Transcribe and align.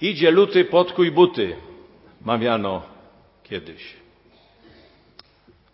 Idzie 0.00 0.30
luty, 0.30 0.64
podkuj 0.64 1.10
buty, 1.10 1.56
mawiano 2.24 2.82
kiedyś. 3.42 3.82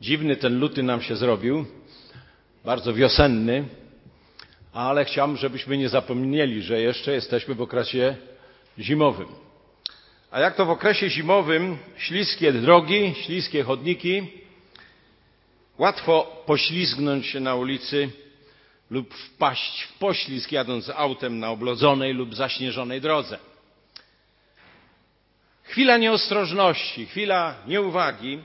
Dziwny 0.00 0.36
ten 0.36 0.58
luty 0.58 0.82
nam 0.82 1.02
się 1.02 1.16
zrobił, 1.16 1.64
bardzo 2.64 2.94
wiosenny, 2.94 3.64
ale 4.72 5.04
chciałbym, 5.04 5.36
żebyśmy 5.36 5.78
nie 5.78 5.88
zapomnieli, 5.88 6.62
że 6.62 6.80
jeszcze 6.80 7.12
jesteśmy 7.12 7.54
w 7.54 7.62
okresie 7.62 8.16
zimowym. 8.78 9.28
A 10.30 10.40
jak 10.40 10.56
to 10.56 10.66
w 10.66 10.70
okresie 10.70 11.10
zimowym, 11.10 11.78
śliskie 11.96 12.52
drogi, 12.52 13.14
śliskie 13.22 13.62
chodniki, 13.62 14.26
łatwo 15.78 16.42
poślizgnąć 16.46 17.26
się 17.26 17.40
na 17.40 17.54
ulicy 17.54 18.10
lub 18.90 19.14
wpaść 19.14 19.82
w 19.82 19.98
poślizg 19.98 20.52
jadąc 20.52 20.90
autem 20.96 21.38
na 21.38 21.50
oblodzonej 21.50 22.14
lub 22.14 22.34
zaśnieżonej 22.34 23.00
drodze. 23.00 23.38
Chwila 25.66 25.96
nieostrożności, 25.96 27.06
chwila 27.06 27.54
nieuwagi 27.66 28.42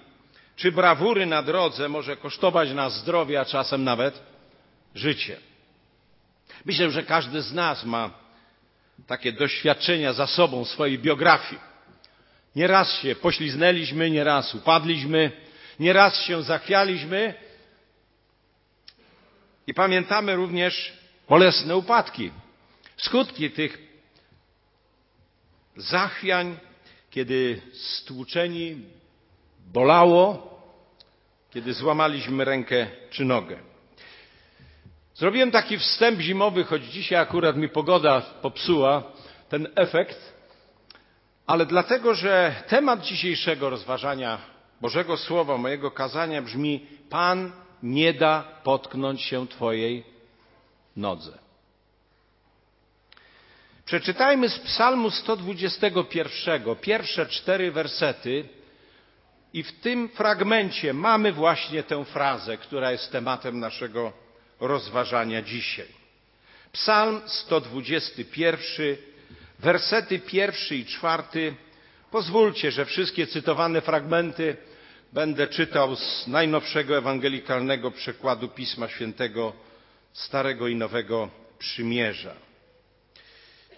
czy 0.56 0.72
brawury 0.72 1.26
na 1.26 1.44
drodze 1.44 1.90
może 1.90 2.18
kosztować 2.18 2.72
nas 2.72 2.94
zdrowie, 2.94 3.40
a 3.40 3.46
czasem 3.46 3.84
nawet 3.84 4.22
życie. 4.96 5.38
Myślę, 6.66 6.92
że 6.92 7.04
każdy 7.04 7.42
z 7.42 7.54
nas 7.54 7.86
ma 7.86 8.10
takie 9.08 9.32
doświadczenia 9.32 10.14
za 10.14 10.28
sobą, 10.28 10.66
swojej 10.66 11.00
biografii. 11.00 11.62
Nieraz 12.56 13.00
się 13.00 13.16
pośliznęliśmy, 13.16 14.10
nieraz 14.10 14.56
upadliśmy, 14.56 15.32
nieraz 15.80 16.22
się 16.22 16.44
zachwialiśmy 16.44 17.34
i 19.68 19.74
pamiętamy 19.74 20.36
również 20.36 20.94
bolesne 21.30 21.76
upadki. 21.76 22.32
Skutki 22.98 23.52
tych 23.52 23.78
zachwiań, 25.76 26.58
kiedy 27.12 27.62
stłuczeni 27.74 28.86
bolało, 29.74 30.52
kiedy 31.50 31.74
złamaliśmy 31.74 32.46
rękę 32.46 32.88
czy 33.10 33.26
nogę. 33.26 33.60
Zrobiłem 35.16 35.52
taki 35.52 35.78
wstęp 35.78 36.20
zimowy, 36.20 36.64
choć 36.64 36.84
dzisiaj 36.84 37.20
akurat 37.20 37.58
mi 37.58 37.70
pogoda 37.70 38.22
popsuła 38.22 39.04
ten 39.50 39.68
efekt, 39.76 40.34
ale 41.48 41.66
dlatego, 41.66 42.14
że 42.14 42.56
temat 42.68 43.02
dzisiejszego 43.02 43.70
rozważania 43.70 44.38
Bożego 44.82 45.18
Słowa, 45.18 45.58
mojego 45.58 45.92
kazania 45.92 46.42
brzmi: 46.42 46.86
Pan 47.10 47.52
nie 47.84 48.14
da 48.14 48.44
potknąć 48.64 49.22
się 49.22 49.48
Twojej 49.48 50.04
nodze. 50.96 51.38
Przeczytajmy 53.92 54.50
z 54.50 54.60
Psalmu 54.60 55.10
121, 55.10 56.76
pierwsze 56.82 57.26
cztery 57.26 57.72
wersety, 57.72 58.46
i 59.54 59.64
w 59.64 59.80
tym 59.80 60.10
fragmencie 60.10 60.94
mamy 60.94 61.32
właśnie 61.32 61.84
tę 61.84 62.06
frazę, 62.06 62.58
która 62.58 62.92
jest 62.92 63.12
tematem 63.12 63.60
naszego 63.60 64.14
rozważania 64.60 65.42
dzisiaj. 65.42 65.88
Psalm 66.72 67.22
121, 67.26 68.96
wersety 69.60 70.20
pierwszy 70.20 70.76
i 70.76 70.86
czwarty. 70.86 71.56
Pozwólcie, 72.12 72.72
że 72.72 72.86
wszystkie 72.86 73.28
cytowane 73.28 73.82
fragmenty 73.82 74.58
będę 75.14 75.48
czytał 75.48 75.96
z 75.96 76.28
najnowszego 76.28 76.98
ewangelikalnego 76.98 77.92
przekładu 77.92 78.48
Pisma 78.48 78.88
Świętego 78.88 79.54
Starego 80.14 80.68
i 80.68 80.76
Nowego 80.76 81.30
Przymierza. 81.60 82.51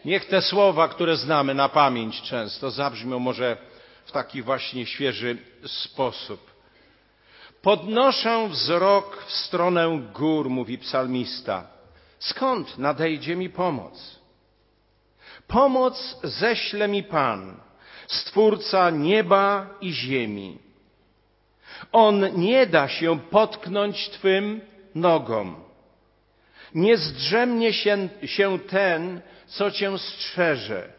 Niech 0.05 0.25
te 0.25 0.41
słowa, 0.41 0.87
które 0.87 1.17
znamy 1.17 1.53
na 1.53 1.69
pamięć 1.69 2.21
często, 2.21 2.71
zabrzmią 2.71 3.19
może 3.19 3.57
w 4.05 4.11
taki 4.11 4.41
właśnie 4.41 4.85
świeży 4.85 5.37
sposób. 5.65 6.51
Podnoszę 7.61 8.47
wzrok 8.49 9.23
w 9.27 9.31
stronę 9.31 10.01
gór, 10.13 10.49
mówi 10.49 10.77
psalmista. 10.77 11.67
Skąd 12.19 12.77
nadejdzie 12.77 13.35
mi 13.35 13.49
pomoc? 13.49 14.19
Pomoc 15.47 16.17
ześle 16.23 16.87
mi 16.87 17.03
Pan, 17.03 17.59
Stwórca 18.07 18.89
nieba 18.89 19.67
i 19.81 19.91
ziemi. 19.91 20.57
On 21.91 22.35
nie 22.35 22.67
da 22.67 22.87
się 22.87 23.19
potknąć 23.19 24.09
Twym 24.09 24.61
nogom. 24.95 25.55
Nie 26.75 26.97
zdrzemnie 26.97 27.73
się, 27.73 28.09
się 28.25 28.59
ten, 28.59 29.21
co 29.53 29.71
Cię 29.71 29.97
strzeże. 29.97 30.93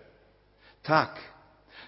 Tak, 0.82 1.20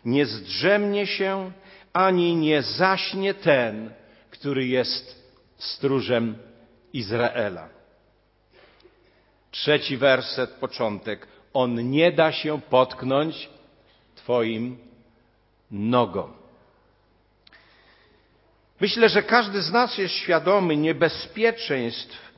nie 0.05 0.27
zdrzemnie 0.27 1.07
się, 1.07 1.53
ani 1.93 2.37
nie 2.37 2.63
zaśnie 2.63 3.35
ten, 3.35 3.91
który 4.31 4.67
jest 4.67 5.33
stróżem 5.59 6.39
Izraela. 6.93 7.69
Trzeci 9.51 9.97
werset, 9.97 10.51
początek. 10.51 11.27
On 11.53 11.91
nie 11.91 12.13
da 12.13 12.33
się 12.33 12.61
potknąć 12.61 13.49
Twoim 14.15 14.79
nogą. 15.71 16.33
Myślę, 18.81 19.09
że 19.09 19.23
każdy 19.23 19.63
z 19.63 19.73
nas 19.73 19.99
jest 19.99 20.15
świadomy 20.15 20.77
niebezpieczeństw 20.77 22.36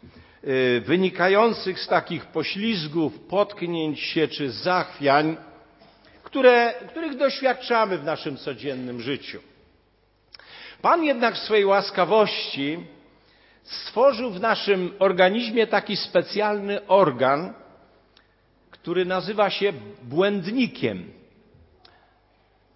wynikających 0.80 1.80
z 1.80 1.88
takich 1.88 2.26
poślizgów, 2.26 3.20
potknięć 3.20 4.00
się 4.00 4.28
czy 4.28 4.50
zachwiań, 4.50 5.36
które, 6.22 6.74
których 6.88 7.16
doświadczamy 7.16 7.98
w 7.98 8.04
naszym 8.04 8.36
codziennym 8.36 9.00
życiu. 9.00 9.40
Pan 10.82 11.04
jednak 11.04 11.34
w 11.34 11.38
swojej 11.38 11.64
łaskawości 11.64 12.78
stworzył 13.62 14.30
w 14.30 14.40
naszym 14.40 14.92
organizmie 14.98 15.66
taki 15.66 15.96
specjalny 15.96 16.86
organ, 16.86 17.54
który 18.70 19.04
nazywa 19.04 19.50
się 19.50 19.72
błędnikiem. 20.02 21.12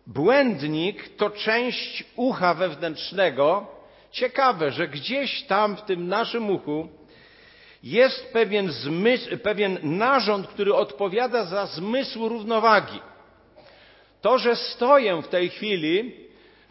Błędnik 0.06 1.16
to 1.16 1.30
część 1.30 2.04
ucha 2.16 2.54
wewnętrznego. 2.54 3.66
Ciekawe, 4.10 4.70
że 4.70 4.88
gdzieś 4.88 5.42
tam 5.42 5.76
w 5.76 5.82
tym 5.82 6.08
naszym 6.08 6.50
uchu 6.50 6.88
jest 7.82 8.32
pewien, 8.32 8.70
zmysł, 8.70 9.38
pewien 9.38 9.78
narząd, 9.82 10.46
który 10.46 10.74
odpowiada 10.74 11.44
za 11.44 11.66
zmysł 11.66 12.28
równowagi. 12.28 13.00
To, 14.20 14.38
że 14.38 14.56
stoję 14.56 15.22
w 15.22 15.28
tej 15.28 15.50
chwili, 15.50 16.14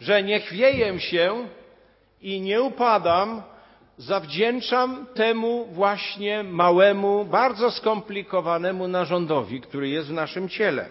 że 0.00 0.22
nie 0.22 0.40
chwieję 0.40 1.00
się 1.00 1.48
i 2.22 2.40
nie 2.40 2.62
upadam, 2.62 3.42
zawdzięczam 3.98 5.06
temu 5.14 5.64
właśnie 5.64 6.42
małemu, 6.42 7.24
bardzo 7.24 7.70
skomplikowanemu 7.70 8.88
narządowi, 8.88 9.60
który 9.60 9.88
jest 9.88 10.08
w 10.08 10.12
naszym 10.12 10.48
ciele. 10.48 10.88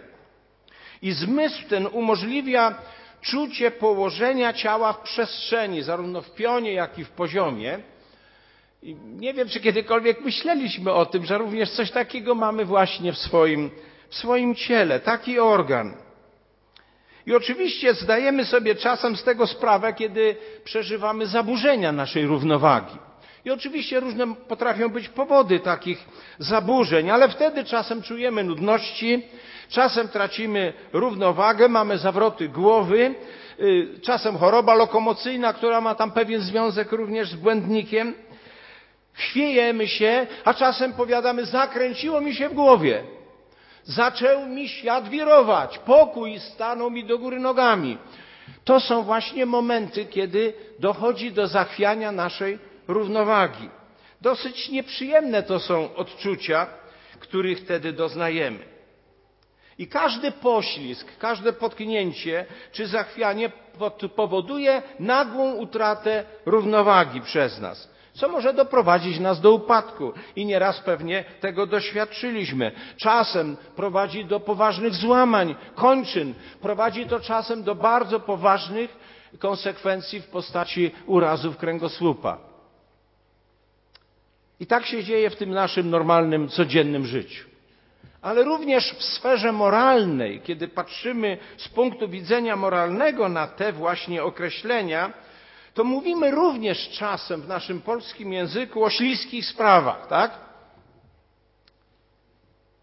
I 1.01 1.11
zmysł 1.11 1.67
ten 1.69 1.87
umożliwia 1.87 2.75
czucie 3.21 3.71
położenia 3.71 4.53
ciała 4.53 4.93
w 4.93 5.01
przestrzeni, 5.01 5.81
zarówno 5.81 6.21
w 6.21 6.31
pionie, 6.31 6.73
jak 6.73 6.99
i 6.99 7.05
w 7.05 7.09
poziomie. 7.09 7.79
Nie 9.05 9.33
wiem, 9.33 9.49
czy 9.49 9.59
kiedykolwiek 9.59 10.21
myśleliśmy 10.21 10.91
o 10.91 11.05
tym, 11.05 11.25
że 11.25 11.37
również 11.37 11.71
coś 11.71 11.91
takiego 11.91 12.35
mamy 12.35 12.65
właśnie 12.65 13.13
w 13.13 13.17
swoim, 13.17 13.71
w 14.09 14.15
swoim 14.15 14.55
ciele, 14.55 14.99
taki 14.99 15.39
organ. 15.39 15.93
I 17.25 17.35
oczywiście 17.35 17.93
zdajemy 17.93 18.45
sobie 18.45 18.75
czasem 18.75 19.15
z 19.17 19.23
tego 19.23 19.47
sprawę, 19.47 19.93
kiedy 19.93 20.35
przeżywamy 20.63 21.25
zaburzenia 21.25 21.91
naszej 21.91 22.25
równowagi. 22.25 22.97
I 23.45 23.51
oczywiście 23.51 23.99
różne 23.99 24.35
potrafią 24.35 24.89
być 24.89 25.09
powody 25.09 25.59
takich 25.59 26.05
zaburzeń, 26.39 27.09
ale 27.09 27.29
wtedy 27.29 27.63
czasem 27.63 28.01
czujemy 28.01 28.43
nudności, 28.43 29.23
czasem 29.69 30.07
tracimy 30.07 30.73
równowagę, 30.93 31.69
mamy 31.69 31.97
zawroty 31.97 32.49
głowy, 32.49 33.15
y, 33.59 33.99
czasem 34.01 34.37
choroba 34.37 34.75
lokomocyjna, 34.75 35.53
która 35.53 35.81
ma 35.81 35.95
tam 35.95 36.11
pewien 36.11 36.41
związek 36.41 36.91
również 36.91 37.29
z 37.29 37.35
błędnikiem. 37.35 38.13
Chwiejemy 39.13 39.87
się, 39.87 40.27
a 40.45 40.53
czasem 40.53 40.93
powiadamy, 40.93 41.45
zakręciło 41.45 42.21
mi 42.21 42.35
się 42.35 42.49
w 42.49 42.53
głowie. 42.53 43.03
Zaczął 43.83 44.45
mi 44.45 44.69
świat 44.69 45.09
wirować, 45.09 45.77
pokój 45.77 46.39
stanął 46.39 46.91
mi 46.91 47.05
do 47.05 47.19
góry 47.19 47.39
nogami. 47.39 47.97
To 48.63 48.79
są 48.79 49.03
właśnie 49.03 49.45
momenty, 49.45 50.05
kiedy 50.05 50.53
dochodzi 50.79 51.31
do 51.31 51.47
zachwiania 51.47 52.11
naszej 52.11 52.59
równowagi. 52.87 53.69
Dosyć 54.21 54.69
nieprzyjemne 54.69 55.43
to 55.43 55.59
są 55.59 55.95
odczucia, 55.95 56.67
których 57.19 57.59
wtedy 57.59 57.93
doznajemy. 57.93 58.59
I 59.77 59.87
każdy 59.87 60.31
poślizg, 60.31 61.17
każde 61.17 61.53
potknięcie 61.53 62.45
czy 62.71 62.87
zachwianie 62.87 63.51
powoduje 64.15 64.81
nagłą 64.99 65.53
utratę 65.53 66.23
równowagi 66.45 67.21
przez 67.21 67.59
nas. 67.59 67.90
Co 68.13 68.29
może 68.29 68.53
doprowadzić 68.53 69.19
nas 69.19 69.41
do 69.41 69.51
upadku. 69.53 70.13
I 70.35 70.45
nieraz 70.45 70.79
pewnie 70.79 71.23
tego 71.39 71.67
doświadczyliśmy. 71.67 72.71
Czasem 72.97 73.57
prowadzi 73.75 74.25
do 74.25 74.39
poważnych 74.39 74.93
złamań 74.93 75.55
kończyn, 75.75 76.33
prowadzi 76.61 77.05
to 77.05 77.19
czasem 77.19 77.63
do 77.63 77.75
bardzo 77.75 78.19
poważnych 78.19 78.97
konsekwencji 79.39 80.21
w 80.21 80.27
postaci 80.27 80.91
urazów 81.05 81.57
kręgosłupa. 81.57 82.37
I 84.59 84.65
tak 84.65 84.85
się 84.85 85.03
dzieje 85.03 85.29
w 85.29 85.35
tym 85.35 85.51
naszym 85.51 85.89
normalnym, 85.89 86.49
codziennym 86.49 87.05
życiu. 87.05 87.51
Ale 88.21 88.43
również 88.43 88.93
w 88.93 89.03
sferze 89.03 89.51
moralnej, 89.51 90.41
kiedy 90.41 90.67
patrzymy 90.67 91.37
z 91.57 91.67
punktu 91.67 92.09
widzenia 92.09 92.55
moralnego 92.55 93.29
na 93.29 93.47
te 93.47 93.73
właśnie 93.73 94.23
określenia, 94.23 95.13
to 95.73 95.83
mówimy 95.83 96.31
również 96.31 96.89
czasem 96.89 97.41
w 97.41 97.47
naszym 97.47 97.81
polskim 97.81 98.33
języku 98.33 98.83
o 98.83 98.89
śliskich 98.89 99.45
sprawach, 99.45 100.07
tak? 100.07 100.31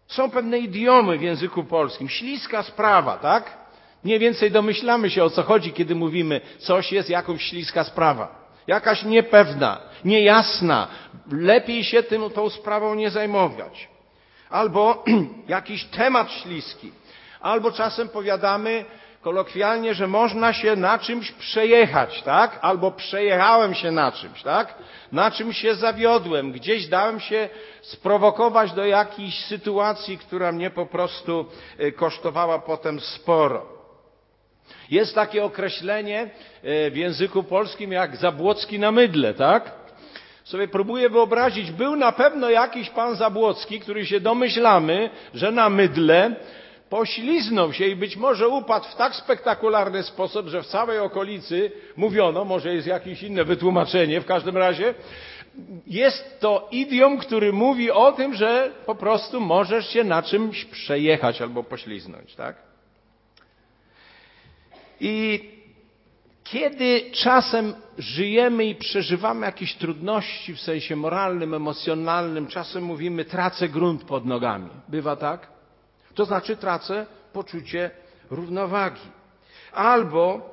Są 0.07 0.31
pewne 0.31 0.59
idiomy 0.59 1.17
w 1.17 1.21
języku 1.21 1.63
polskim. 1.63 2.09
Śliska 2.09 2.63
sprawa, 2.63 3.17
tak? 3.17 3.57
Mniej 4.03 4.19
więcej 4.19 4.51
domyślamy 4.51 5.09
się 5.09 5.23
o 5.23 5.29
co 5.29 5.43
chodzi, 5.43 5.73
kiedy 5.73 5.95
mówimy 5.95 6.41
coś 6.57 6.91
jest 6.91 7.09
jakąś 7.09 7.43
śliska 7.43 7.83
sprawa. 7.83 8.39
Jakaś 8.67 9.03
niepewna, 9.03 9.81
niejasna. 10.05 10.87
Lepiej 11.31 11.83
się 11.83 12.03
tym, 12.03 12.29
tą 12.29 12.49
sprawą 12.49 12.95
nie 12.95 13.09
zajmować. 13.09 13.87
Albo 14.49 15.03
jakiś 15.47 15.85
temat 15.85 16.31
śliski. 16.31 16.91
Albo 17.41 17.71
czasem 17.71 18.09
powiadamy, 18.09 18.85
kolokwialnie, 19.21 19.93
że 19.93 20.07
można 20.07 20.53
się 20.53 20.75
na 20.75 20.99
czymś 20.99 21.31
przejechać, 21.31 22.21
tak? 22.21 22.59
Albo 22.61 22.91
przejechałem 22.91 23.73
się 23.73 23.91
na 23.91 24.11
czymś, 24.11 24.43
tak? 24.43 24.75
Na 25.11 25.31
czymś 25.31 25.57
się 25.57 25.75
zawiodłem, 25.75 26.51
gdzieś 26.51 26.87
dałem 26.87 27.19
się 27.19 27.49
sprowokować 27.81 28.71
do 28.71 28.85
jakiejś 28.85 29.45
sytuacji, 29.45 30.17
która 30.17 30.51
mnie 30.51 30.69
po 30.69 30.85
prostu 30.85 31.45
y, 31.79 31.91
kosztowała 31.91 32.59
potem 32.59 32.99
sporo. 32.99 33.65
Jest 34.89 35.15
takie 35.15 35.43
określenie 35.43 36.29
y, 36.63 36.91
w 36.91 36.97
języku 36.97 37.43
polskim 37.43 37.91
jak 37.91 38.15
Zabłocki 38.15 38.79
na 38.79 38.91
mydle, 38.91 39.33
tak? 39.33 39.71
Sobie 40.43 40.67
próbuję 40.67 41.09
wyobrazić, 41.09 41.71
był 41.71 41.95
na 41.95 42.11
pewno 42.11 42.49
jakiś 42.49 42.89
pan 42.89 43.15
Zabłocki, 43.15 43.79
który 43.79 44.05
się 44.05 44.19
domyślamy, 44.19 45.09
że 45.33 45.51
na 45.51 45.69
mydle 45.69 46.35
pośliznął 46.89 47.73
się 47.73 47.85
i 47.85 47.95
być 47.95 48.17
może 48.17 48.47
upadł 48.47 48.85
w 48.85 48.95
tak 48.95 49.15
spektakularny 49.15 50.03
sposób, 50.03 50.47
że 50.47 50.63
w 50.63 50.67
całej 50.67 50.99
okolicy 50.99 51.71
mówiono, 51.95 52.45
może 52.45 52.73
jest 52.73 52.87
jakieś 52.87 53.23
inne 53.23 53.43
wytłumaczenie, 53.43 54.21
w 54.21 54.25
każdym 54.25 54.57
razie 54.57 54.93
jest 55.87 56.39
to 56.39 56.67
idiom, 56.71 57.17
który 57.17 57.53
mówi 57.53 57.91
o 57.91 58.11
tym, 58.11 58.33
że 58.33 58.71
po 58.85 58.95
prostu 58.95 59.41
możesz 59.41 59.89
się 59.89 60.03
na 60.03 60.23
czymś 60.23 60.65
przejechać 60.65 61.41
albo 61.41 61.63
pośliznąć, 61.63 62.35
tak? 62.35 62.55
I 64.99 65.43
kiedy 66.43 67.01
czasem 67.11 67.73
żyjemy 67.97 68.65
i 68.65 68.75
przeżywamy 68.75 69.45
jakieś 69.45 69.75
trudności 69.75 70.55
w 70.55 70.59
sensie 70.59 70.95
moralnym, 70.95 71.53
emocjonalnym, 71.53 72.47
czasem 72.47 72.83
mówimy 72.83 73.25
tracę 73.25 73.69
grunt 73.69 74.03
pod 74.03 74.25
nogami. 74.25 74.69
Bywa 74.87 75.15
tak? 75.15 75.58
To 76.19 76.25
znaczy 76.25 76.57
tracę 76.57 77.05
poczucie 77.33 77.91
równowagi. 78.31 79.01
Albo 79.73 80.49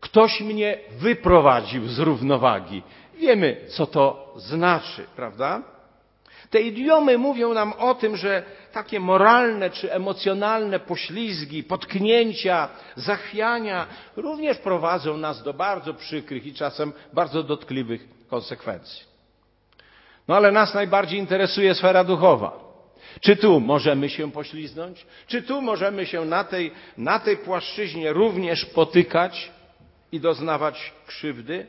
ktoś 0.00 0.40
mnie 0.40 0.78
wyprowadził 0.90 1.88
z 1.88 1.98
równowagi. 1.98 2.82
Wiemy, 3.14 3.56
co 3.68 3.86
to 3.86 4.34
znaczy, 4.36 5.06
prawda? 5.16 5.62
Te 6.50 6.60
idiomy 6.60 7.18
mówią 7.18 7.54
nam 7.54 7.72
o 7.72 7.94
tym, 7.94 8.16
że 8.16 8.42
takie 8.72 9.00
moralne 9.00 9.70
czy 9.70 9.92
emocjonalne 9.92 10.80
poślizgi, 10.80 11.64
potknięcia, 11.64 12.68
zachwiania 12.96 13.86
również 14.16 14.58
prowadzą 14.58 15.16
nas 15.16 15.42
do 15.42 15.54
bardzo 15.54 15.94
przykrych 15.94 16.46
i 16.46 16.54
czasem 16.54 16.92
bardzo 17.12 17.42
dotkliwych 17.42 18.08
konsekwencji. 18.28 19.04
No 20.28 20.36
ale 20.36 20.52
nas 20.52 20.74
najbardziej 20.74 21.18
interesuje 21.18 21.74
sfera 21.74 22.04
duchowa. 22.04 22.61
Czy 23.20 23.36
tu 23.36 23.60
możemy 23.60 24.10
się 24.10 24.32
pośliznąć? 24.32 25.06
Czy 25.26 25.42
tu 25.42 25.62
możemy 25.62 26.06
się 26.06 26.24
na 26.24 26.44
tej, 26.44 26.70
na 26.98 27.18
tej 27.18 27.36
płaszczyźnie 27.36 28.12
również 28.12 28.64
potykać 28.64 29.50
i 30.12 30.20
doznawać 30.20 30.92
krzywdy? 31.06 31.66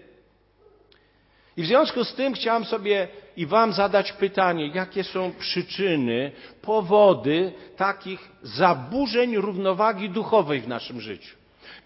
I 1.57 1.63
w 1.63 1.66
związku 1.66 2.04
z 2.04 2.16
tym 2.16 2.34
chciałem 2.34 2.66
sobie 2.66 3.07
i 3.38 3.45
Wam 3.45 3.74
zadać 3.74 4.12
pytanie, 4.12 4.68
jakie 4.68 5.04
są 5.04 5.34
przyczyny, 5.40 6.31
powody 6.62 7.54
takich 7.78 8.31
zaburzeń 8.44 9.38
równowagi 9.38 10.10
duchowej 10.10 10.62
w 10.62 10.68
naszym 10.68 11.01
życiu. 11.01 11.36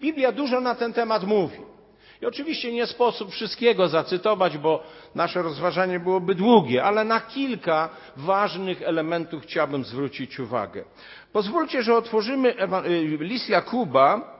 Biblia 0.00 0.32
dużo 0.32 0.60
na 0.60 0.74
ten 0.74 0.92
temat 0.92 1.24
mówi. 1.24 1.58
I 2.22 2.26
oczywiście 2.26 2.72
nie 2.72 2.86
sposób 2.86 3.30
wszystkiego 3.30 3.88
zacytować, 3.88 4.58
bo 4.58 4.82
nasze 5.14 5.42
rozważanie 5.42 6.00
byłoby 6.00 6.34
długie, 6.34 6.84
ale 6.84 7.04
na 7.04 7.20
kilka 7.20 7.88
ważnych 8.16 8.82
elementów 8.82 9.42
chciałbym 9.42 9.84
zwrócić 9.84 10.40
uwagę. 10.40 10.84
Pozwólcie, 11.32 11.82
że 11.82 11.94
otworzymy 11.94 12.54
y, 12.86 13.18
list 13.20 13.48
Jakuba 13.48 14.38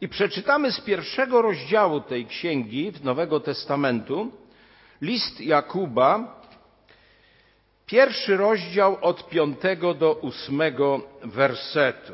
i 0.00 0.08
przeczytamy 0.08 0.72
z 0.72 0.80
pierwszego 0.80 1.42
rozdziału 1.42 2.00
tej 2.00 2.26
księgi 2.26 2.92
Nowego 3.04 3.40
Testamentu. 3.40 4.32
List 5.00 5.40
Jakuba, 5.40 6.40
pierwszy 7.86 8.36
rozdział 8.36 8.98
od 9.00 9.28
piątego 9.28 9.94
do 9.94 10.12
ósmego 10.12 11.00
wersetu. 11.24 12.12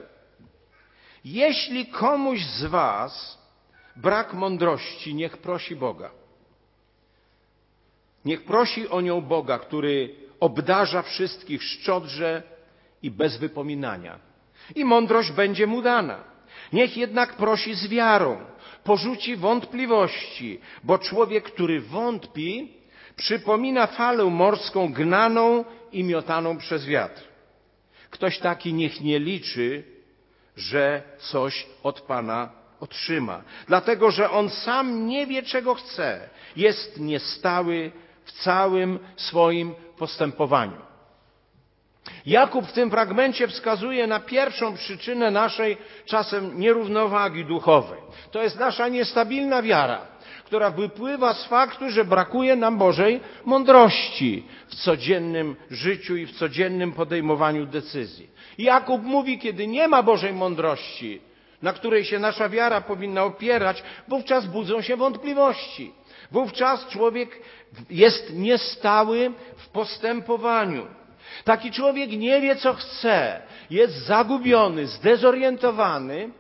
Jeśli 1.25 1.87
komuś 1.87 2.45
z 2.45 2.65
Was 2.65 3.44
brak 3.97 4.35
mądrości, 4.35 5.15
niech 5.15 5.39
prosi 5.39 5.77
Boga. 5.77 6.11
Niech 8.25 8.45
prosi 8.45 8.89
o 8.89 9.01
nią 9.01 9.21
Boga, 9.21 9.59
który 9.59 10.15
obdarza 10.41 11.03
wszystkich 11.03 11.63
szczodrze 11.63 12.43
i 13.03 13.11
bez 13.11 13.37
wypominania. 13.37 14.19
I 14.75 14.85
mądrość 14.85 15.31
będzie 15.31 15.67
mu 15.67 15.83
dana. 15.83 16.25
Niech 16.73 16.97
jednak 16.97 17.37
prosi 17.37 17.75
z 17.75 17.89
wiarą, 17.89 18.41
porzuci 18.85 19.37
wątpliwości, 19.37 20.61
bo 20.85 20.99
człowiek, 20.99 21.45
który 21.45 21.81
wątpi, 21.81 22.73
przypomina 23.17 23.87
falę 23.87 24.25
morską 24.25 24.93
gnaną 24.93 25.65
i 25.93 26.05
miotaną 26.05 26.59
przez 26.59 26.87
wiatr. 26.87 27.23
Ktoś 28.11 28.39
taki 28.39 28.75
niech 28.75 29.01
nie 29.01 29.19
liczy, 29.19 29.85
że 30.57 31.03
coś 31.19 31.67
od 31.83 32.01
Pana 32.01 32.64
otrzyma, 32.81 33.43
dlatego 33.67 34.11
że 34.11 34.31
on 34.31 34.51
sam 34.51 35.07
nie 35.07 35.27
wie, 35.27 35.43
czego 35.43 35.75
chce. 35.75 36.29
Jest 36.57 37.01
niestały 37.01 37.93
w 38.25 38.33
całym 38.33 38.99
swoim 39.17 39.75
postępowaniu. 39.99 40.85
Jakub 42.27 42.67
w 42.67 42.73
tym 42.73 42.91
fragmencie 42.91 43.49
wskazuje 43.49 44.07
na 44.07 44.21
pierwszą 44.21 44.75
przyczynę 44.75 45.31
naszej 45.31 45.77
czasem 46.07 46.61
nierównowagi 46.61 47.45
duchowej. 47.45 48.01
To 48.31 48.43
jest 48.43 48.59
nasza 48.59 48.89
niestabilna 48.89 49.63
wiara, 49.63 50.07
która 50.45 50.71
wypływa 50.71 51.35
z 51.35 51.45
faktu, 51.45 51.91
że 51.91 52.05
brakuje 52.05 52.57
nam 52.57 52.79
Bożej 52.79 53.21
mądrości 53.45 54.45
w 54.69 54.75
codziennym 54.75 55.57
życiu 55.71 56.17
i 56.17 56.27
w 56.27 56.33
codziennym 56.33 56.93
podejmowaniu 56.93 57.67
decyzji. 57.67 58.29
Jakub 58.59 59.03
mówi, 59.03 59.39
kiedy 59.39 59.67
nie 59.67 59.89
ma 59.89 60.03
Bożej 60.03 60.33
mądrości, 60.33 61.21
na 61.63 61.73
której 61.73 62.05
się 62.05 62.19
nasza 62.19 62.49
wiara 62.49 62.81
powinna 62.81 63.25
opierać, 63.25 63.83
wówczas 64.09 64.47
budzą 64.47 64.83
się 64.83 64.97
wątpliwości. 64.97 65.93
Wówczas 66.31 66.89
człowiek 66.89 67.41
jest 67.91 68.33
niestały 68.35 69.33
w 69.57 69.69
postępowaniu. 69.69 70.87
Taki 71.45 71.71
człowiek 71.71 72.11
nie 72.11 72.41
wie, 72.41 72.57
co 72.57 72.75
chce, 72.75 73.43
jest 73.71 73.95
zagubiony, 73.95 74.87
zdezorientowany, 74.87 76.31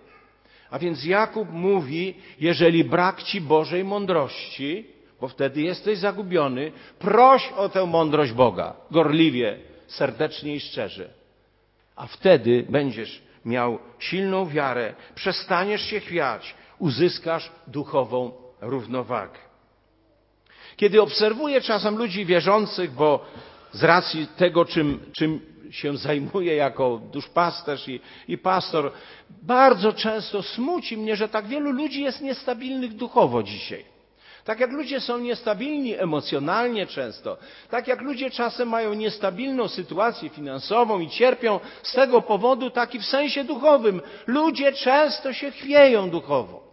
a 0.70 0.78
więc 0.78 1.04
Jakub 1.04 1.50
mówi, 1.50 2.14
jeżeli 2.40 2.84
brak 2.84 3.22
ci 3.22 3.40
Bożej 3.40 3.84
mądrości, 3.84 4.86
bo 5.20 5.28
wtedy 5.28 5.62
jesteś 5.62 5.98
zagubiony, 5.98 6.72
proś 6.98 7.52
o 7.56 7.68
tę 7.68 7.86
mądrość 7.86 8.32
Boga, 8.32 8.76
gorliwie, 8.90 9.58
serdecznie 9.86 10.54
i 10.54 10.60
szczerze. 10.60 11.08
A 11.96 12.06
wtedy 12.06 12.66
będziesz 12.68 13.22
miał 13.44 13.78
silną 13.98 14.46
wiarę, 14.46 14.94
przestaniesz 15.14 15.82
się 15.82 16.00
chwiać, 16.00 16.54
uzyskasz 16.78 17.50
duchową 17.66 18.32
równowagę. 18.60 19.38
Kiedy 20.76 21.02
obserwuję 21.02 21.60
czasem 21.60 21.96
ludzi 21.96 22.26
wierzących, 22.26 22.92
bo 22.92 23.24
z 23.72 23.84
racji 23.84 24.26
tego, 24.26 24.64
czym, 24.64 25.00
czym 25.12 25.40
się 25.70 25.96
zajmuję 25.96 26.54
jako 26.56 27.00
duszpasterz 27.12 27.88
i, 27.88 28.00
i 28.28 28.38
pastor, 28.38 28.92
bardzo 29.42 29.92
często 29.92 30.42
smuci 30.42 30.96
mnie, 30.96 31.16
że 31.16 31.28
tak 31.28 31.46
wielu 31.46 31.72
ludzi 31.72 32.02
jest 32.02 32.20
niestabilnych 32.20 32.92
duchowo 32.94 33.42
dzisiaj. 33.42 33.93
Tak 34.44 34.60
jak 34.60 34.72
ludzie 34.72 35.00
są 35.00 35.18
niestabilni 35.18 35.98
emocjonalnie 35.98 36.86
często, 36.86 37.36
tak 37.70 37.88
jak 37.88 38.00
ludzie 38.00 38.30
czasem 38.30 38.68
mają 38.68 38.94
niestabilną 38.94 39.68
sytuację 39.68 40.28
finansową 40.28 41.00
i 41.00 41.08
cierpią 41.08 41.60
z 41.82 41.92
tego 41.92 42.22
powodu, 42.22 42.70
tak 42.70 42.94
i 42.94 42.98
w 42.98 43.04
sensie 43.04 43.44
duchowym. 43.44 44.02
Ludzie 44.26 44.72
często 44.72 45.32
się 45.32 45.50
chwieją 45.50 46.10
duchowo. 46.10 46.64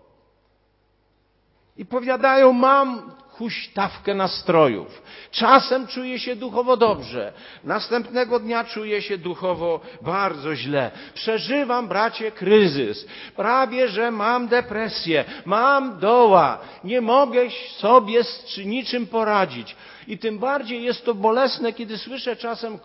I 1.78 1.86
powiadają, 1.86 2.54
mam 2.54 3.12
huśtawkę 3.32 4.14
nastrojów. 4.14 5.02
Czasem 5.32 5.88
czuję 5.88 6.20
się 6.20 6.36
duchowo 6.36 6.78
dobrze, 6.78 7.34
następnego 7.64 8.40
dnia 8.40 8.64
czuję 8.64 9.02
się 9.02 9.18
duchowo 9.18 9.80
bardzo 10.02 10.56
źle. 10.56 10.92
Przeżywam, 11.14 11.88
bracie, 11.88 12.32
kryzys. 12.32 13.06
Prawie, 13.36 13.88
że 13.88 14.12
mam 14.12 14.48
depresję, 14.48 15.26
mam 15.46 16.00
doła, 16.00 16.58
nie 16.84 17.02
mogę 17.02 17.42
sobie 17.78 18.24
z 18.24 18.58
niczym 18.58 19.08
poradzić. 19.08 19.76
I 20.08 20.18
tym 20.18 20.40
bardziej 20.40 20.84
jest 20.84 21.06
to 21.06 21.16
bolesne, 21.16 21.74
kiedy 21.74 21.98
słyszę 21.98 22.36
czasem 22.36 22.80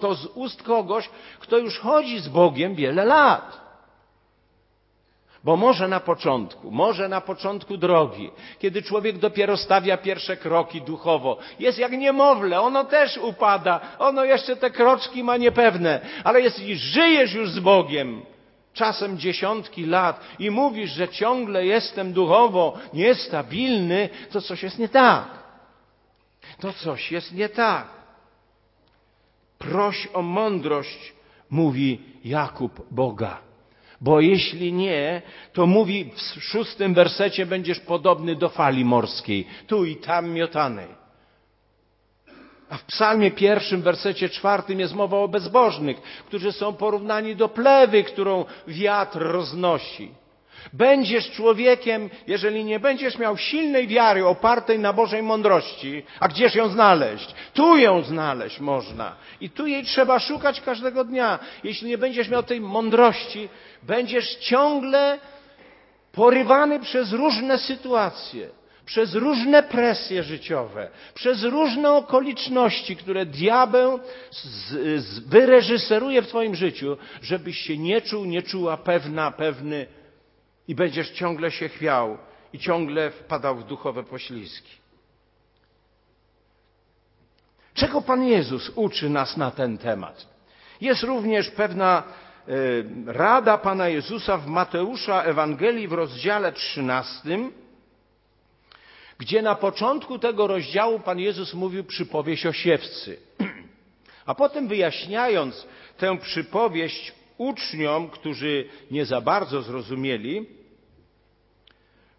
to 0.00 0.14
z 0.14 0.26
ust 0.26 0.62
kogoś, 0.62 1.10
kto 1.38 1.58
już 1.58 1.78
chodzi 1.78 2.18
z 2.18 2.28
Bogiem 2.28 2.74
wiele 2.74 3.04
lat. 3.04 3.71
Bo 5.44 5.56
może 5.56 5.88
na 5.88 6.00
początku, 6.00 6.70
może 6.70 7.08
na 7.08 7.20
początku 7.20 7.76
drogi, 7.76 8.30
kiedy 8.58 8.82
człowiek 8.82 9.18
dopiero 9.18 9.56
stawia 9.56 9.96
pierwsze 9.96 10.36
kroki 10.36 10.82
duchowo, 10.82 11.38
jest 11.58 11.78
jak 11.78 11.92
niemowlę, 11.92 12.60
ono 12.60 12.84
też 12.84 13.18
upada, 13.18 13.80
ono 13.98 14.24
jeszcze 14.24 14.56
te 14.56 14.70
kroczki 14.70 15.24
ma 15.24 15.36
niepewne, 15.36 16.00
ale 16.24 16.40
jeśli 16.40 16.76
żyjesz 16.76 17.34
już 17.34 17.50
z 17.50 17.58
Bogiem, 17.58 18.22
czasem 18.72 19.18
dziesiątki 19.18 19.86
lat 19.86 20.20
i 20.38 20.50
mówisz, 20.50 20.90
że 20.90 21.08
ciągle 21.08 21.66
jestem 21.66 22.12
duchowo 22.12 22.78
niestabilny, 22.94 24.08
to 24.30 24.40
coś 24.40 24.62
jest 24.62 24.78
nie 24.78 24.88
tak. 24.88 25.42
To 26.60 26.72
coś 26.72 27.12
jest 27.12 27.32
nie 27.32 27.48
tak. 27.48 27.88
Proś 29.58 30.08
o 30.14 30.22
mądrość, 30.22 31.12
mówi 31.50 32.00
Jakub 32.24 32.86
Boga. 32.90 33.51
Bo 34.02 34.20
jeśli 34.20 34.72
nie, 34.72 35.22
to 35.52 35.66
mówi 35.66 36.10
w 36.36 36.42
szóstym 36.42 36.94
wersecie 36.94 37.46
będziesz 37.46 37.80
podobny 37.80 38.36
do 38.36 38.48
fali 38.48 38.84
morskiej, 38.84 39.46
tu 39.66 39.84
i 39.84 39.96
tam 39.96 40.30
miotanej. 40.30 40.88
A 42.70 42.76
w 42.76 42.84
psalmie 42.84 43.30
pierwszym, 43.30 43.82
wersecie 43.82 44.28
czwartym 44.28 44.80
jest 44.80 44.94
mowa 44.94 45.16
o 45.18 45.28
bezbożnych, 45.28 46.02
którzy 46.26 46.52
są 46.52 46.72
porównani 46.72 47.36
do 47.36 47.48
plewy, 47.48 48.02
którą 48.02 48.44
wiatr 48.66 49.18
roznosi. 49.18 50.10
Będziesz 50.72 51.30
człowiekiem, 51.30 52.10
jeżeli 52.26 52.64
nie 52.64 52.80
będziesz 52.80 53.18
miał 53.18 53.36
silnej 53.36 53.88
wiary 53.88 54.26
opartej 54.26 54.78
na 54.78 54.92
Bożej 54.92 55.22
mądrości. 55.22 56.02
A 56.20 56.28
gdzież 56.28 56.54
ją 56.54 56.68
znaleźć? 56.68 57.34
Tu 57.54 57.76
ją 57.76 58.02
znaleźć 58.02 58.60
można. 58.60 59.16
I 59.40 59.50
tu 59.50 59.66
jej 59.66 59.84
trzeba 59.84 60.18
szukać 60.18 60.60
każdego 60.60 61.04
dnia. 61.04 61.38
Jeśli 61.64 61.88
nie 61.88 61.98
będziesz 61.98 62.28
miał 62.28 62.42
tej 62.42 62.60
mądrości, 62.60 63.48
będziesz 63.82 64.36
ciągle 64.36 65.18
porywany 66.12 66.80
przez 66.80 67.12
różne 67.12 67.58
sytuacje, 67.58 68.48
przez 68.84 69.14
różne 69.14 69.62
presje 69.62 70.22
życiowe, 70.22 70.88
przez 71.14 71.42
różne 71.44 71.92
okoliczności, 71.92 72.96
które 72.96 73.26
diabeł 73.26 74.00
z, 74.30 74.44
z, 75.04 75.18
wyreżyseruje 75.18 76.22
w 76.22 76.28
Twoim 76.28 76.54
życiu, 76.54 76.96
żebyś 77.22 77.58
się 77.58 77.78
nie 77.78 78.00
czuł, 78.00 78.24
nie 78.24 78.42
czuła 78.42 78.76
pewna, 78.76 79.30
pewny 79.30 79.86
i 80.68 80.74
będziesz 80.74 81.10
ciągle 81.10 81.50
się 81.50 81.68
chwiał 81.68 82.18
i 82.52 82.58
ciągle 82.58 83.10
wpadał 83.10 83.56
w 83.56 83.64
duchowe 83.64 84.04
poślizgi. 84.04 84.82
Czego 87.74 88.02
Pan 88.02 88.24
Jezus 88.24 88.72
uczy 88.74 89.10
nas 89.10 89.36
na 89.36 89.50
ten 89.50 89.78
temat? 89.78 90.26
Jest 90.80 91.02
również 91.02 91.50
pewna 91.50 92.02
rada 93.06 93.58
Pana 93.58 93.88
Jezusa 93.88 94.36
w 94.36 94.46
Mateusza 94.46 95.22
Ewangelii 95.22 95.88
w 95.88 95.92
rozdziale 95.92 96.52
13, 96.52 97.38
gdzie 99.18 99.42
na 99.42 99.54
początku 99.54 100.18
tego 100.18 100.46
rozdziału 100.46 101.00
Pan 101.00 101.18
Jezus 101.18 101.54
mówił 101.54 101.84
przypowieść 101.84 102.46
o 102.46 102.52
siewcy. 102.52 103.18
A 104.26 104.34
potem 104.34 104.68
wyjaśniając 104.68 105.66
tę 105.98 106.18
przypowieść, 106.18 107.12
uczniom, 107.38 108.10
którzy 108.10 108.68
nie 108.90 109.06
za 109.06 109.20
bardzo 109.20 109.62
zrozumieli, 109.62 110.46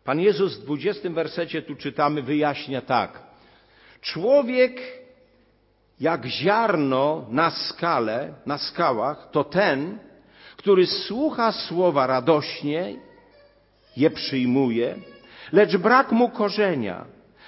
Pan 0.03 0.19
Jezus 0.19 0.57
w 0.57 0.63
dwudziestym 0.63 1.13
wersecie 1.13 1.61
tu 1.61 1.75
czytamy, 1.75 2.21
wyjaśnia 2.21 2.81
tak. 2.81 3.19
Człowiek 4.01 4.81
jak 5.99 6.25
ziarno 6.25 7.25
na 7.29 7.51
skale, 7.51 8.33
na 8.45 8.57
skałach, 8.57 9.29
to 9.31 9.43
ten, 9.43 9.99
który 10.63 10.87
słucha 10.87 11.51
słowa 11.51 12.07
radośnie, 12.07 12.95
je 13.97 14.09
przyjmuje, 14.09 14.95
lecz 15.51 15.77
brak 15.77 16.11
mu 16.11 16.29
korzenia. 16.29 17.05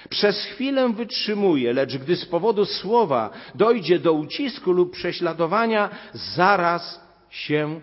Przez 0.10 0.46
chwilę 0.46 0.90
wytrzymuje, 0.94 1.74
lecz 1.74 1.98
gdy 1.98 2.16
z 2.16 2.26
powodu 2.26 2.66
słowa 2.66 3.30
dojdzie 3.56 4.00
do 4.00 4.14
ucisku 4.14 4.72
lub 4.72 4.92
prześladowania, 4.92 5.90
zaraz 6.14 7.02
się 7.30 7.80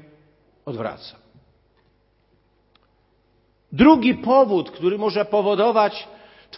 odwraca. 0.64 1.16
Drugi 3.72 4.14
powód, 4.14 4.70
który 4.70 4.98
może 4.98 5.24
powodować 5.24 6.08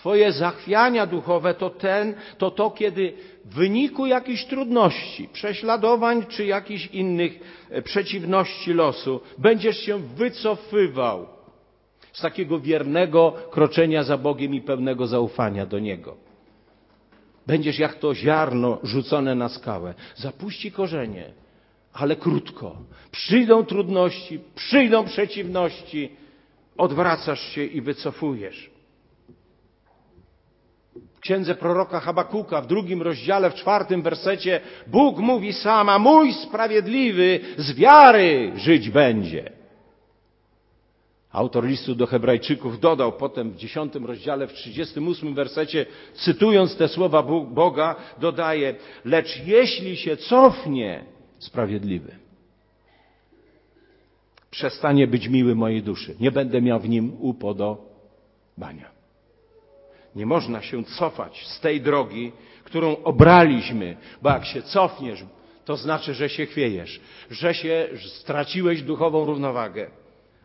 Twoje 0.04 0.32
zachwiania 0.32 1.06
duchowe, 1.06 1.54
to 1.54 1.70
ten, 1.70 2.14
to 2.38 2.50
to, 2.50 2.70
kiedy 2.70 3.12
w 3.44 3.54
wyniku 3.54 4.06
jakichś 4.06 4.44
trudności, 4.44 5.28
prześladowań 5.28 6.26
czy 6.26 6.46
jakichś 6.46 6.87
innych 6.87 7.40
e, 7.70 7.82
przeciwności 7.82 8.73
losu 8.73 9.20
będziesz 9.38 9.78
się 9.78 9.99
wycofywał 9.99 11.26
z 12.12 12.20
takiego 12.20 12.61
wiernego 12.61 13.32
kroczenia 13.50 14.02
za 14.02 14.18
Bogiem 14.18 14.54
i 14.54 14.61
pełnego 14.61 15.06
zaufania 15.06 15.66
do 15.66 15.78
Niego. 15.78 16.16
Będziesz 17.46 17.78
jak 17.78 17.94
to 17.94 18.14
ziarno 18.14 18.78
rzucone 18.82 19.34
na 19.34 19.49
skałę. 19.49 19.94
Zapuści 20.16 20.73
korzenie, 20.73 21.32
ale 21.92 22.16
krótko. 22.16 22.76
Przyjdą 23.11 23.64
trudności, 23.64 24.40
przyjdą 24.54 25.04
przeciwności, 25.04 26.11
odwracasz 26.76 27.40
się 27.40 27.64
i 27.64 27.80
wycofujesz. 27.80 28.74
Księdze 31.25 31.54
proroka 31.54 32.00
Habakuka 32.00 32.61
w 32.61 32.66
drugim 32.66 33.02
rozdziale, 33.02 33.50
w 33.50 33.54
czwartym 33.54 34.02
wersecie 34.02 34.61
Bóg 34.87 35.19
mówi 35.19 35.52
sama, 35.52 35.99
mój 35.99 36.33
sprawiedliwy 36.33 37.40
z 37.57 37.73
wiary 37.73 38.52
żyć 38.57 38.90
będzie. 38.90 39.52
Autor 41.33 41.64
listu 41.66 41.95
do 41.95 42.07
Hebrajczyków 42.07 42.81
dodał 42.81 43.12
potem 43.12 43.50
w 43.50 43.57
dziesiątym 43.57 44.07
rozdziale, 44.07 44.47
w 44.47 44.52
trzydziestym 44.52 45.09
ósmym 45.09 45.35
wersecie, 45.35 45.87
cytując 46.14 46.76
te 46.76 46.88
słowa 46.88 47.23
Boga, 47.50 47.97
dodaje, 48.19 48.75
lecz 49.04 49.47
jeśli 49.47 49.97
się 49.97 50.16
cofnie 50.16 51.04
sprawiedliwy, 51.38 52.16
przestanie 54.50 55.07
być 55.07 55.28
miły 55.28 55.54
mojej 55.54 55.83
duszy. 55.83 56.16
Nie 56.21 56.33
będę 56.33 56.62
miał 56.62 56.81
w 56.81 56.88
nim 56.88 57.16
upodobania. 57.21 58.95
Nie 60.14 60.26
można 60.26 60.62
się 60.62 60.85
cofać 60.85 61.47
z 61.47 61.61
tej 61.61 61.80
drogi, 61.80 62.33
którą 62.64 62.97
obraliśmy, 62.97 63.97
bo 64.23 64.30
jak 64.30 64.44
się 64.44 64.62
cofniesz, 64.62 65.25
to 65.64 65.76
znaczy, 65.76 66.14
że 66.14 66.28
się 66.28 66.47
chwiejesz, 66.47 67.00
że 67.30 67.54
się 67.54 67.88
straciłeś 68.21 68.83
duchową 68.83 69.25
równowagę, 69.25 69.90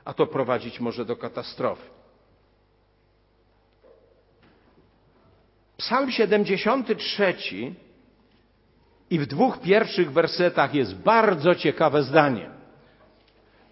a 0.05 0.13
to 0.13 0.27
prowadzić 0.27 0.79
może 0.79 1.05
do 1.05 1.15
katastrofy. 1.15 1.89
Psalm 5.77 6.11
73 6.11 7.35
i 9.09 9.19
w 9.19 9.25
dwóch 9.25 9.61
pierwszych 9.61 10.11
wersetach 10.11 10.73
jest 10.73 10.95
bardzo 10.95 11.55
ciekawe 11.55 12.03
zdanie. 12.03 12.49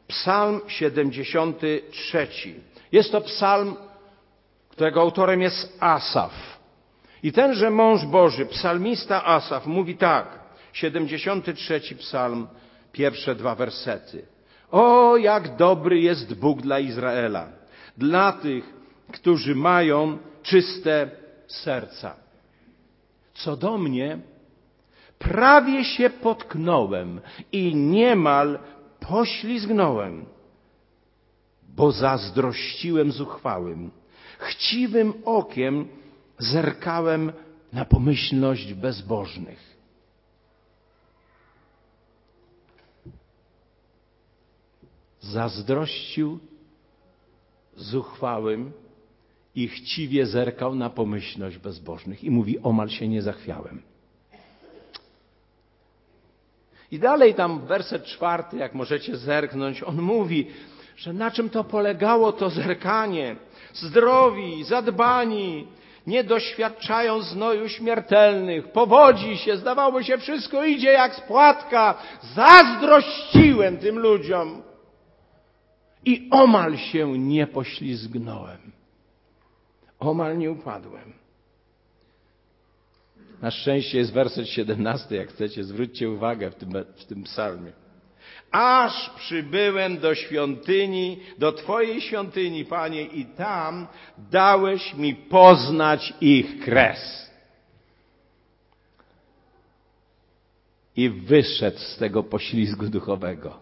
Psalm 0.08 0.62
73. 0.68 2.28
Jest 2.92 3.12
to 3.12 3.22
psalm, 3.22 3.76
którego 4.78 5.02
autorem 5.02 5.42
jest 5.42 5.78
Asaf. 5.80 6.34
I 7.24 7.32
tenże 7.32 7.70
mąż 7.70 8.06
Boży, 8.06 8.46
psalmista 8.46 9.26
Asaf, 9.26 9.66
mówi 9.66 9.96
tak, 9.96 10.40
73 10.74 11.82
psalm, 11.96 12.48
pierwsze 12.92 13.36
dwa 13.36 13.56
wersety. 13.56 14.26
O, 14.72 15.18
jak 15.18 15.56
dobry 15.56 16.00
jest 16.00 16.34
Bóg 16.34 16.62
dla 16.62 16.80
Izraela, 16.80 17.48
dla 17.98 18.32
tych, 18.32 18.74
którzy 19.14 19.56
mają 19.56 20.18
czyste 20.44 21.10
serca. 21.48 22.16
Co 23.34 23.58
do 23.58 23.78
mnie, 23.78 24.20
prawie 25.20 25.84
się 25.84 26.10
potknąłem 26.10 27.22
i 27.52 27.76
niemal 27.76 28.60
poślizgnąłem, 29.00 30.26
bo 31.76 31.92
zazdrościłem 31.92 33.12
zuchwałym. 33.12 33.97
Chciwym 34.38 35.14
okiem 35.26 35.88
zerkałem 36.40 37.34
na 37.74 37.86
pomyślność 37.86 38.74
bezbożnych. 38.74 39.78
Zazdrościł 45.20 46.40
zuchwałym 47.76 48.72
i 49.56 49.68
chciwie 49.68 50.26
zerkał 50.26 50.76
na 50.76 50.90
pomyślność 50.90 51.58
bezbożnych 51.58 52.24
i 52.24 52.32
mówi: 52.32 52.60
Omal 52.60 52.90
się 52.90 53.08
nie 53.08 53.22
zachwiałem. 53.22 53.82
I 56.92 57.00
dalej 57.00 57.36
tam 57.36 57.66
werset 57.66 58.06
czwarty, 58.06 58.58
jak 58.58 58.74
możecie 58.74 59.18
zerknąć, 59.18 59.84
on 59.84 60.02
mówi, 60.02 60.48
że 60.98 61.14
na 61.14 61.32
czym 61.32 61.50
to 61.50 61.64
polegało 61.64 62.32
to 62.32 62.50
zerkanie. 62.50 63.36
Zdrowi, 63.74 64.64
zadbani, 64.64 65.68
nie 66.08 66.24
doświadczają 66.24 67.22
znoju 67.22 67.70
śmiertelnych, 67.70 68.72
powodzi 68.72 69.38
się, 69.38 69.58
zdawało 69.58 70.04
się, 70.04 70.18
wszystko 70.18 70.66
idzie 70.66 70.92
jak 70.92 71.16
spłatka. 71.16 71.98
Zazdrościłem 72.36 73.78
tym 73.78 74.00
ludziom 74.00 74.62
i 76.06 76.28
omal 76.32 76.78
się 76.78 77.18
nie 77.18 77.48
poślizgnąłem. 77.48 78.72
Omal 80.00 80.38
nie 80.38 80.52
upadłem. 80.52 81.14
Na 83.42 83.52
szczęście 83.52 83.98
jest 83.98 84.14
werset 84.14 84.48
17, 84.50 85.16
jak 85.16 85.30
chcecie, 85.30 85.64
zwróćcie 85.64 86.10
uwagę 86.10 86.52
w 86.52 86.56
tym, 86.56 86.74
w 86.96 87.06
tym 87.06 87.24
psalmie. 87.24 87.72
Aż 88.52 89.10
przybyłem 89.10 90.00
do 90.00 90.16
świątyni, 90.16 91.20
do 91.38 91.52
Twojej 91.52 92.02
świątyni, 92.02 92.66
Panie, 92.66 93.02
i 93.02 93.26
tam 93.26 93.88
dałeś 94.32 94.94
mi 94.94 95.16
poznać 95.16 96.14
ich 96.22 96.60
kres. 96.60 97.32
I 100.96 101.10
wyszedł 101.10 101.78
z 101.78 101.98
tego 101.98 102.24
poślizgu 102.24 102.86
duchowego, 102.86 103.60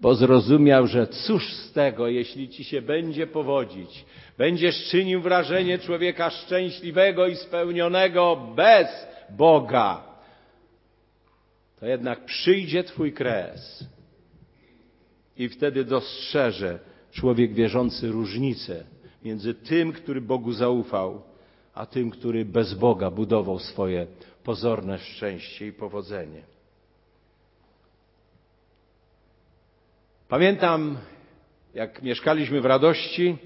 bo 0.00 0.14
zrozumiał, 0.14 0.86
że 0.86 1.06
cóż 1.06 1.52
z 1.52 1.72
tego, 1.72 2.08
jeśli 2.08 2.48
ci 2.48 2.64
się 2.64 2.82
będzie 2.82 3.26
powodzić, 3.26 4.04
będziesz 4.38 4.88
czynił 4.88 5.20
wrażenie 5.20 5.78
człowieka 5.78 6.30
szczęśliwego 6.30 7.26
i 7.26 7.36
spełnionego 7.36 8.36
bez 8.56 9.06
Boga, 9.30 10.13
to 11.84 11.88
jednak 11.88 12.24
przyjdzie 12.24 12.84
Twój 12.84 13.12
kres. 13.12 13.84
I 15.36 15.48
wtedy 15.48 15.84
dostrzeże 15.84 16.78
człowiek 17.12 17.54
wierzący 17.54 18.08
różnicę 18.08 18.84
między 19.24 19.54
tym, 19.54 19.92
który 19.92 20.20
Bogu 20.20 20.52
zaufał, 20.52 21.22
a 21.74 21.86
tym, 21.86 22.10
który 22.10 22.44
bez 22.44 22.74
Boga 22.74 23.10
budował 23.10 23.58
swoje 23.58 24.06
pozorne 24.44 24.98
szczęście 24.98 25.66
i 25.66 25.72
powodzenie. 25.72 26.42
Pamiętam, 30.28 30.96
jak 31.74 32.02
mieszkaliśmy 32.02 32.60
w 32.60 32.66
radości, 32.66 33.36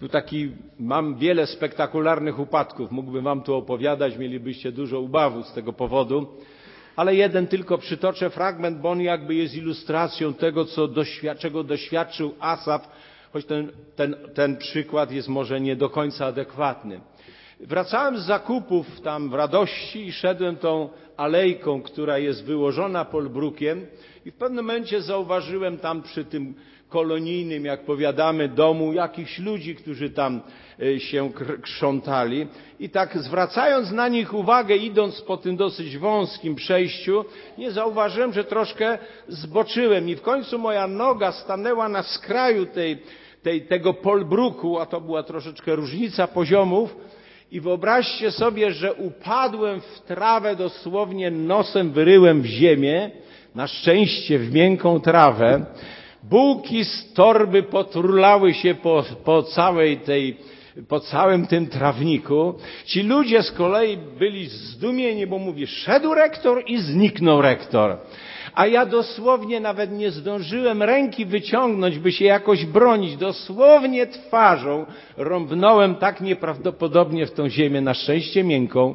tu 0.00 0.08
taki, 0.08 0.50
mam 0.78 1.16
wiele 1.16 1.46
spektakularnych 1.46 2.38
upadków, 2.38 2.90
mógłbym 2.90 3.24
wam 3.24 3.42
tu 3.42 3.54
opowiadać, 3.54 4.18
mielibyście 4.18 4.72
dużo 4.72 5.00
ubawu 5.00 5.42
z 5.42 5.52
tego 5.52 5.72
powodu, 5.72 6.26
ale 6.96 7.14
jeden 7.14 7.46
tylko 7.46 7.78
przytoczę 7.78 8.30
fragment, 8.30 8.78
bo 8.80 8.90
on 8.90 9.00
jakby 9.00 9.34
jest 9.34 9.54
ilustracją 9.54 10.34
tego, 10.34 10.64
co 10.64 10.88
doświad 10.88 11.38
czego 11.38 11.64
doświadczył 11.64 12.34
Asaf, 12.40 12.88
choć 13.32 13.44
ten, 13.44 13.72
ten, 13.96 14.16
ten 14.34 14.56
przykład 14.56 15.12
jest 15.12 15.28
może 15.28 15.60
nie 15.60 15.76
do 15.76 15.90
końca 15.90 16.26
adekwatny. 16.26 17.00
Wracałem 17.60 18.18
z 18.18 18.26
zakupów 18.26 19.00
tam 19.00 19.30
w 19.30 19.34
radości 19.34 20.06
i 20.06 20.12
szedłem 20.12 20.56
tą 20.56 20.88
alejką, 21.16 21.82
która 21.82 22.18
jest 22.18 22.44
wyłożona 22.44 23.04
polbrukiem 23.04 23.86
i 24.24 24.30
w 24.30 24.34
pewnym 24.34 24.64
momencie 24.64 25.02
zauważyłem 25.02 25.78
tam 25.78 26.02
przy 26.02 26.24
tym 26.24 26.54
kolonijnym, 26.88 27.64
jak 27.64 27.84
powiadamy, 27.84 28.48
domu 28.48 28.92
jakichś 28.92 29.38
ludzi, 29.38 29.74
którzy 29.74 30.10
tam 30.10 30.40
e, 30.82 31.00
się 31.00 31.30
krzątali. 31.62 32.46
I 32.80 32.90
tak 32.90 33.18
zwracając 33.18 33.90
na 33.92 34.08
nich 34.08 34.34
uwagę, 34.34 34.76
idąc 34.76 35.20
po 35.20 35.36
tym 35.36 35.56
dosyć 35.56 35.98
wąskim 35.98 36.54
przejściu, 36.54 37.24
nie 37.58 37.70
zauważyłem, 37.70 38.32
że 38.32 38.44
troszkę 38.44 38.98
zboczyłem 39.28 40.08
i 40.08 40.16
w 40.16 40.22
końcu 40.22 40.58
moja 40.58 40.86
noga 40.86 41.32
stanęła 41.32 41.88
na 41.88 42.02
skraju 42.02 42.66
tej, 42.66 42.98
tej, 43.42 43.62
tego 43.62 43.94
polbruku, 43.94 44.78
a 44.78 44.86
to 44.86 45.00
była 45.00 45.22
troszeczkę 45.22 45.76
różnica 45.76 46.26
poziomów, 46.26 46.96
i 47.52 47.60
wyobraźcie 47.60 48.30
sobie, 48.30 48.72
że 48.72 48.94
upadłem 48.94 49.80
w 49.80 50.00
trawę, 50.00 50.56
dosłownie 50.56 51.30
nosem 51.30 51.92
wyryłem 51.92 52.42
w 52.42 52.46
ziemię, 52.46 53.10
na 53.54 53.66
szczęście 53.66 54.38
w 54.38 54.52
miękką 54.52 55.00
trawę. 55.00 55.66
Bułki 56.30 56.84
z 56.84 57.12
torby 57.12 57.62
poturlały 57.62 58.54
się 58.54 58.74
po, 58.74 59.04
po 59.24 59.42
całej 59.42 59.96
tej, 59.96 60.36
po 60.88 61.00
całym 61.00 61.46
tym 61.46 61.66
trawniku. 61.66 62.54
Ci 62.84 63.02
ludzie 63.02 63.42
z 63.42 63.52
kolei 63.52 63.96
byli 64.18 64.46
zdumieni, 64.46 65.26
bo 65.26 65.38
mówi, 65.38 65.66
szedł 65.66 66.14
rektor 66.14 66.62
i 66.66 66.78
zniknął 66.78 67.42
rektor. 67.42 67.98
A 68.54 68.66
ja 68.66 68.86
dosłownie 68.86 69.60
nawet 69.60 69.92
nie 69.92 70.10
zdążyłem 70.10 70.82
ręki 70.82 71.26
wyciągnąć, 71.26 71.98
by 71.98 72.12
się 72.12 72.24
jakoś 72.24 72.64
bronić. 72.64 73.16
Dosłownie 73.16 74.06
twarzą 74.06 74.86
rąbnąłem 75.16 75.94
tak 75.94 76.20
nieprawdopodobnie 76.20 77.26
w 77.26 77.32
tą 77.32 77.48
ziemię, 77.48 77.80
na 77.80 77.94
szczęście 77.94 78.44
miękką, 78.44 78.94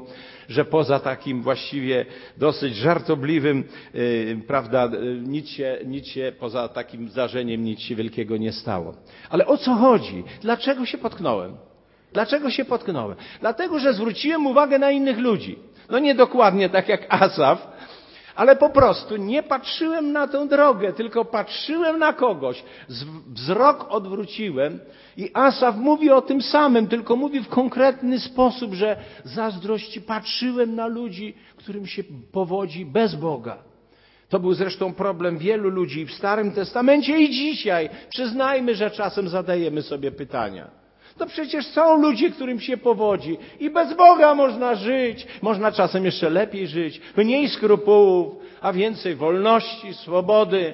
że 0.51 0.65
poza 0.65 0.99
takim 0.99 1.41
właściwie 1.41 2.05
dosyć 2.37 2.75
żartobliwym, 2.75 3.63
yy, 3.93 4.41
prawda, 4.47 4.85
y, 4.85 5.21
nic 5.27 5.49
się, 5.49 5.77
nic 5.85 6.07
się, 6.07 6.31
poza 6.39 6.67
takim 6.67 7.09
zdarzeniem 7.09 7.63
nic 7.63 7.79
się 7.79 7.95
wielkiego 7.95 8.37
nie 8.37 8.51
stało. 8.51 8.93
Ale 9.29 9.45
o 9.45 9.57
co 9.57 9.73
chodzi? 9.73 10.23
Dlaczego 10.41 10.85
się 10.85 10.97
potknąłem? 10.97 11.57
Dlaczego 12.13 12.49
się 12.49 12.65
potknąłem? 12.65 13.17
Dlatego, 13.39 13.79
że 13.79 13.93
zwróciłem 13.93 14.47
uwagę 14.47 14.79
na 14.79 14.91
innych 14.91 15.17
ludzi. 15.17 15.59
No 15.89 15.99
nie 15.99 16.15
dokładnie 16.15 16.69
tak 16.69 16.89
jak 16.89 17.05
Asaf, 17.09 17.67
ale 18.35 18.55
po 18.55 18.69
prostu 18.69 19.17
nie 19.17 19.43
patrzyłem 19.43 20.11
na 20.11 20.27
tę 20.27 20.47
drogę, 20.47 20.93
tylko 20.93 21.25
patrzyłem 21.25 21.99
na 21.99 22.13
kogoś. 22.13 22.63
Wzrok 23.27 23.85
odwróciłem 23.89 24.79
i 25.17 25.31
Asaf 25.33 25.75
mówi 25.77 26.11
o 26.11 26.21
tym 26.21 26.41
samym, 26.41 26.87
tylko 26.87 27.15
mówi 27.15 27.39
w 27.39 27.47
konkretny 27.47 28.19
sposób, 28.19 28.73
że 28.73 28.97
zazdrości 29.23 30.01
patrzyłem 30.01 30.75
na 30.75 30.87
ludzi, 30.87 31.35
którym 31.55 31.87
się 31.87 32.03
powodzi 32.31 32.85
bez 32.85 33.15
Boga. 33.15 33.57
To 34.29 34.39
był 34.39 34.53
zresztą 34.53 34.93
problem 34.93 35.37
wielu 35.37 35.69
ludzi 35.69 36.05
w 36.05 36.13
Starym 36.13 36.51
Testamencie 36.51 37.19
i 37.19 37.29
dzisiaj. 37.29 37.89
Przyznajmy, 38.09 38.75
że 38.75 38.91
czasem 38.91 39.29
zadajemy 39.29 39.81
sobie 39.81 40.11
pytania. 40.11 40.80
To 41.21 41.27
przecież 41.27 41.67
są 41.67 42.01
ludzie, 42.01 42.31
którym 42.31 42.59
się 42.59 42.77
powodzi. 42.77 43.37
I 43.59 43.69
bez 43.69 43.93
Boga 43.93 44.35
można 44.35 44.75
żyć. 44.75 45.27
Można 45.41 45.71
czasem 45.71 46.05
jeszcze 46.05 46.29
lepiej 46.29 46.67
żyć. 46.67 47.01
Mniej 47.17 47.49
skrupułów, 47.49 48.35
a 48.61 48.73
więcej 48.73 49.15
wolności, 49.15 49.93
swobody. 49.93 50.73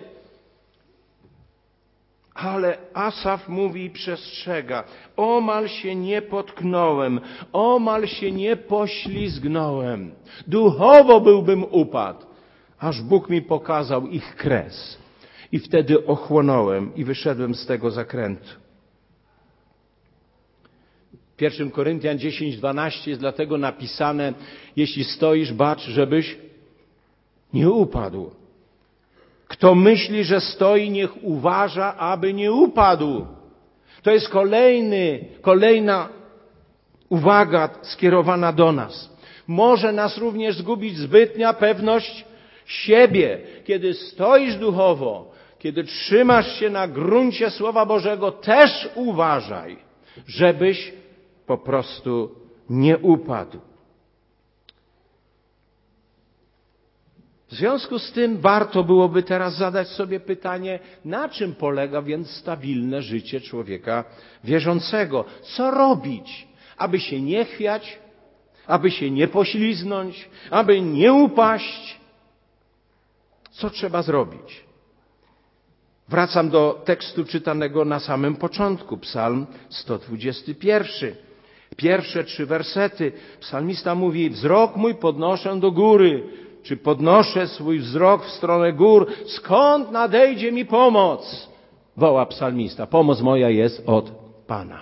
Ale 2.33 2.77
Asaf 2.93 3.49
mówi 3.49 3.83
i 3.85 3.89
przestrzega. 3.89 4.83
Omal 5.17 5.67
się 5.67 5.95
nie 5.95 6.21
potknąłem, 6.21 7.21
omal 7.53 8.07
się 8.07 8.31
nie 8.31 8.55
poślizgnąłem. 8.55 10.11
Duchowo 10.47 11.21
byłbym 11.21 11.65
upadł, 11.71 12.25
aż 12.79 13.01
Bóg 13.01 13.29
mi 13.29 13.41
pokazał 13.41 14.07
ich 14.07 14.35
kres. 14.35 14.97
I 15.51 15.59
wtedy 15.59 16.05
ochłonąłem 16.05 16.95
i 16.95 17.03
wyszedłem 17.03 17.55
z 17.55 17.65
tego 17.65 17.91
zakrętu. 17.91 18.66
1 21.41 21.71
Koryntian 21.71 22.19
10, 22.19 22.57
12 22.57 23.09
jest 23.09 23.21
dlatego 23.21 23.57
napisane, 23.57 24.33
jeśli 24.75 25.03
stoisz, 25.03 25.53
bacz, 25.53 25.81
żebyś 25.81 26.37
nie 27.53 27.69
upadł. 27.69 28.31
Kto 29.47 29.75
myśli, 29.75 30.23
że 30.23 30.41
stoi, 30.41 30.89
niech 30.89 31.23
uważa, 31.23 31.97
aby 31.97 32.33
nie 32.33 32.51
upadł. 32.51 33.25
To 34.03 34.11
jest 34.11 34.29
kolejny, 34.29 35.25
kolejna 35.41 36.09
uwaga 37.09 37.69
skierowana 37.81 38.53
do 38.53 38.71
nas. 38.71 39.17
Może 39.47 39.91
nas 39.91 40.17
również 40.17 40.57
zgubić 40.57 40.97
zbytnia 40.97 41.53
pewność 41.53 42.25
siebie. 42.65 43.39
Kiedy 43.65 43.93
stoisz 43.93 44.55
duchowo, 44.55 45.31
kiedy 45.59 45.83
trzymasz 45.83 46.59
się 46.59 46.69
na 46.69 46.87
gruncie 46.87 47.49
Słowa 47.49 47.85
Bożego, 47.85 48.31
też 48.31 48.89
uważaj, 48.95 49.77
żebyś 50.27 50.93
po 51.47 51.57
prostu 51.57 52.35
nie 52.69 52.97
upadł. 52.97 53.59
W 57.47 57.55
związku 57.55 57.99
z 57.99 58.11
tym 58.11 58.37
warto 58.37 58.83
byłoby 58.83 59.23
teraz 59.23 59.57
zadać 59.57 59.87
sobie 59.87 60.19
pytanie, 60.19 60.79
na 61.05 61.29
czym 61.29 61.55
polega 61.55 62.01
więc 62.01 62.29
stabilne 62.29 63.01
życie 63.01 63.41
człowieka 63.41 64.03
wierzącego? 64.43 65.25
Co 65.41 65.71
robić, 65.71 66.47
aby 66.77 66.99
się 66.99 67.21
nie 67.21 67.45
chwiać, 67.45 67.99
aby 68.65 68.91
się 68.91 69.11
nie 69.11 69.27
pośliznąć, 69.27 70.29
aby 70.49 70.81
nie 70.81 71.13
upaść. 71.13 71.99
Co 73.51 73.69
trzeba 73.69 74.01
zrobić? 74.01 74.65
Wracam 76.09 76.49
do 76.49 76.81
tekstu 76.85 77.25
czytanego 77.25 77.85
na 77.85 77.99
samym 77.99 78.35
początku, 78.35 78.97
Psalm 78.97 79.47
121. 79.69 81.26
Pierwsze 81.77 82.23
trzy 82.23 82.45
wersety. 82.45 83.11
Psalmista 83.39 83.95
mówi: 83.95 84.29
Wzrok 84.29 84.75
mój 84.75 84.95
podnoszę 84.95 85.59
do 85.59 85.71
góry, 85.71 86.23
czy 86.63 86.77
podnoszę 86.77 87.47
swój 87.47 87.79
wzrok 87.79 88.25
w 88.25 88.31
stronę 88.31 88.73
gór, 88.73 89.07
skąd 89.25 89.91
nadejdzie 89.91 90.51
mi 90.51 90.65
pomoc? 90.65 91.49
Woła 91.97 92.25
psalmista. 92.25 92.87
Pomoc 92.87 93.21
moja 93.21 93.49
jest 93.49 93.83
od 93.85 94.11
Pana. 94.47 94.79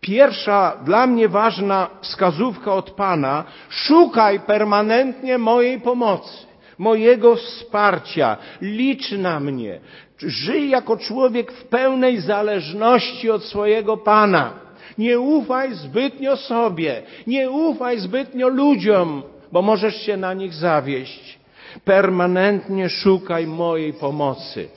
Pierwsza 0.00 0.76
dla 0.84 1.06
mnie 1.06 1.28
ważna 1.28 1.90
wskazówka 2.00 2.74
od 2.74 2.90
Pana, 2.90 3.44
szukaj 3.68 4.40
permanentnie 4.40 5.38
mojej 5.38 5.80
pomocy, 5.80 6.46
mojego 6.78 7.36
wsparcia, 7.36 8.36
licz 8.60 9.12
na 9.12 9.40
mnie. 9.40 9.80
Żyj 10.18 10.70
jako 10.70 10.96
człowiek 10.96 11.52
w 11.52 11.64
pełnej 11.64 12.20
zależności 12.20 13.30
od 13.30 13.44
swojego 13.44 13.96
Pana. 13.96 14.52
Nie 14.98 15.20
ufaj 15.20 15.74
zbytnio 15.74 16.36
sobie, 16.36 17.02
nie 17.26 17.50
ufaj 17.50 17.98
zbytnio 17.98 18.48
ludziom, 18.48 19.22
bo 19.52 19.62
możesz 19.62 20.02
się 20.02 20.16
na 20.16 20.34
nich 20.34 20.54
zawieść. 20.54 21.38
Permanentnie 21.84 22.88
szukaj 22.88 23.46
mojej 23.46 23.92
pomocy. 23.92 24.68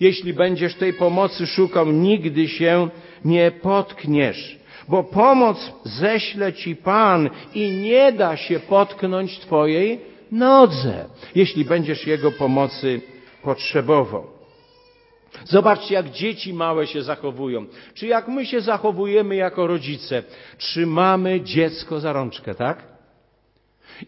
Jeśli 0.00 0.32
będziesz 0.34 0.74
tej 0.74 0.92
pomocy 0.92 1.46
szukał, 1.46 1.86
nigdy 1.86 2.48
się 2.48 2.88
nie 3.24 3.50
potkniesz, 3.50 4.58
bo 4.88 5.04
pomoc 5.04 5.72
ześle 5.84 6.52
ci 6.52 6.76
Pan 6.76 7.30
i 7.54 7.70
nie 7.70 8.12
da 8.12 8.36
się 8.36 8.60
potknąć 8.60 9.38
Twojej 9.38 10.00
nodze, 10.32 11.04
jeśli 11.34 11.64
będziesz 11.64 12.06
Jego 12.06 12.32
pomocy 12.32 13.00
potrzebował. 13.42 14.39
Zobaczcie, 15.44 15.94
jak 15.94 16.10
dzieci 16.10 16.54
małe 16.54 16.86
się 16.86 17.02
zachowują. 17.02 17.66
Czy 17.94 18.06
jak 18.06 18.28
my 18.28 18.46
się 18.46 18.60
zachowujemy 18.60 19.36
jako 19.36 19.66
rodzice? 19.66 20.22
Trzymamy 20.58 21.40
dziecko 21.40 22.00
za 22.00 22.12
rączkę, 22.12 22.54
tak? 22.54 22.90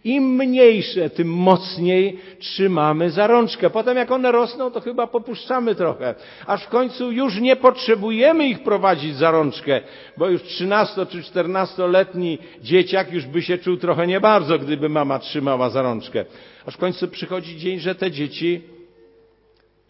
Im 0.04 0.24
mniejsze, 0.24 1.10
tym 1.10 1.34
mocniej 1.34 2.18
trzymamy 2.38 3.10
za 3.10 3.26
rączkę. 3.26 3.70
Potem 3.70 3.96
jak 3.96 4.10
one 4.10 4.32
rosną, 4.32 4.70
to 4.70 4.80
chyba 4.80 5.06
popuszczamy 5.06 5.74
trochę. 5.74 6.14
Aż 6.46 6.64
w 6.64 6.68
końcu 6.68 7.12
już 7.12 7.40
nie 7.40 7.56
potrzebujemy 7.56 8.48
ich 8.48 8.62
prowadzić 8.62 9.16
za 9.16 9.30
rączkę, 9.30 9.80
bo 10.16 10.28
już 10.28 10.42
13 10.42 11.06
czy 11.06 11.22
14-letni 11.22 12.38
dzieciak 12.62 13.12
już 13.12 13.26
by 13.26 13.42
się 13.42 13.58
czuł 13.58 13.76
trochę 13.76 14.06
nie 14.06 14.20
bardzo, 14.20 14.58
gdyby 14.58 14.88
mama 14.88 15.18
trzymała 15.18 15.70
za 15.70 15.82
rączkę. 15.82 16.24
Aż 16.66 16.74
w 16.74 16.78
końcu 16.78 17.08
przychodzi 17.08 17.56
dzień, 17.56 17.78
że 17.78 17.94
te 17.94 18.10
dzieci 18.10 18.62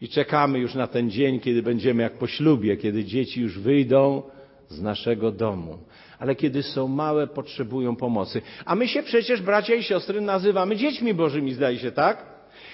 i 0.03 0.09
czekamy 0.09 0.59
już 0.59 0.75
na 0.75 0.87
ten 0.87 1.11
dzień, 1.11 1.41
kiedy 1.41 1.63
będziemy 1.63 2.03
jak 2.03 2.19
po 2.19 2.27
ślubie, 2.27 2.77
kiedy 2.77 3.05
dzieci 3.05 3.41
już 3.41 3.59
wyjdą 3.59 4.23
z 4.69 4.83
naszego 4.83 5.31
domu 5.31 5.79
ale 6.23 6.35
kiedy 6.35 6.63
są 6.63 6.89
małe, 6.89 7.27
potrzebują 7.27 7.97
pomocy. 7.97 8.43
A 8.65 8.75
my 8.75 8.89
się 8.89 9.03
przecież, 9.03 9.43
bracia 9.43 9.75
i 9.75 9.83
siostry, 9.83 10.21
nazywamy 10.21 10.77
dziećmi 10.77 11.15
Bożymi, 11.15 11.55
zdaje 11.55 11.79
się, 11.79 11.93
tak? 11.93 12.27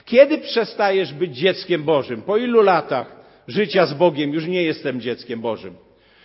Kiedy 0.05 0.39
przestajesz 0.39 1.15
być 1.15 1.37
dzieckiem 1.37 1.83
Bożym? 1.83 2.23
Po 2.23 2.37
ilu 2.37 2.63
latach 2.63 3.17
życia 3.47 3.87
z 3.87 3.95
Bogiem 3.95 4.33
już 4.35 4.47
nie 4.47 4.63
jestem 4.63 5.01
dzieckiem 5.01 5.41
Bożym? 5.41 5.75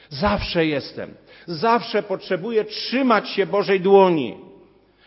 Zawsze 0.10 0.66
jestem. 0.66 1.14
Zawsze 1.46 2.04
potrzebuję 2.04 2.66
trzymać 2.66 3.30
się 3.30 3.46
Bożej 3.46 3.80
dłoni, 3.82 4.36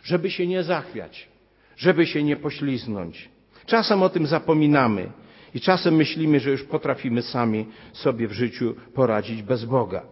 żeby 0.03 0.31
się 0.31 0.47
nie 0.47 0.63
zachwiać, 0.63 1.29
żeby 1.77 2.07
się 2.07 2.23
nie 2.23 2.37
pośliznąć. 2.37 3.29
Czasem 3.67 4.03
o 4.03 4.09
tym 4.09 4.27
zapominamy 4.27 5.11
i 5.55 5.61
czasem 5.61 5.95
myślimy, 5.95 6.41
że 6.41 6.51
już 6.51 6.65
potrafimy 6.65 7.23
sami 7.23 7.67
sobie 7.93 8.29
w 8.29 8.33
życiu 8.33 8.75
poradzić 8.95 9.43
bez 9.43 9.65
Boga. 9.65 10.03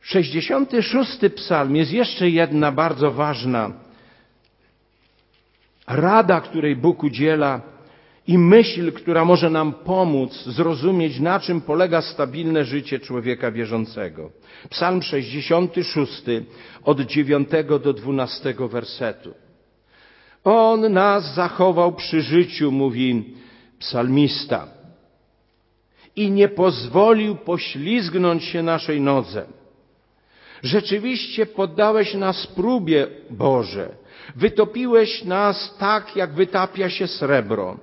66 0.00 1.18
psalm 1.36 1.76
jest 1.76 1.92
jeszcze 1.92 2.30
jedna 2.30 2.72
bardzo 2.72 3.10
ważna 3.10 3.72
rada, 5.86 6.40
której 6.40 6.76
Bóg 6.76 7.02
udziela 7.02 7.60
i 8.26 8.38
myśl, 8.38 8.92
która 8.92 9.24
może 9.24 9.50
nam 9.50 9.72
pomóc 9.72 10.44
zrozumieć, 10.44 11.20
na 11.20 11.40
czym 11.40 11.60
polega 11.60 12.02
stabilne 12.02 12.64
życie 12.64 12.98
człowieka 12.98 13.50
wierzącego. 13.50 14.30
Psalm 14.70 15.02
66 15.02 16.22
od 16.84 17.00
9 17.00 17.48
do 17.82 17.92
12 17.92 18.54
wersetu. 18.70 19.34
On 20.44 20.92
nas 20.92 21.34
zachował 21.34 21.92
przy 21.92 22.20
życiu, 22.20 22.72
mówi 22.72 23.24
psalmista, 23.78 24.66
i 26.16 26.30
nie 26.30 26.48
pozwolił 26.48 27.36
poślizgnąć 27.36 28.44
się 28.44 28.62
naszej 28.62 29.00
nodze. 29.00 29.46
Rzeczywiście 30.62 31.46
poddałeś 31.46 32.14
nas 32.14 32.46
próbie, 32.46 33.06
Boże. 33.30 33.88
Wytopiłeś 34.36 35.24
nas 35.24 35.76
tak, 35.78 36.16
jak 36.16 36.34
wytapia 36.34 36.90
się 36.90 37.06
srebro. 37.06 37.76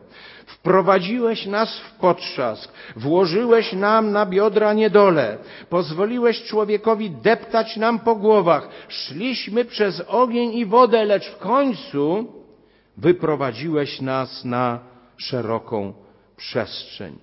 Wprowadziłeś 0.46 1.46
nas 1.46 1.80
w 1.80 1.92
potrzask, 2.00 2.72
włożyłeś 2.96 3.74
nam 3.74 4.12
na 4.12 4.26
biodra 4.26 4.74
niedole, 4.74 5.38
pozwoliłeś 5.70 6.44
człowiekowi 6.44 7.12
deptać 7.12 7.78
nam 7.78 8.00
po 8.00 8.16
głowach. 8.16 8.70
Szliśmy 8.88 9.66
przez 9.66 10.04
ogień 10.08 10.54
i 10.54 10.66
wodę, 10.66 11.06
lecz 11.06 11.32
w 11.32 11.38
końcu 11.38 12.28
wyprowadziłeś 12.98 14.02
nas 14.02 14.46
na 14.46 14.80
szeroką 15.18 15.94
przestrzeń. 16.38 17.16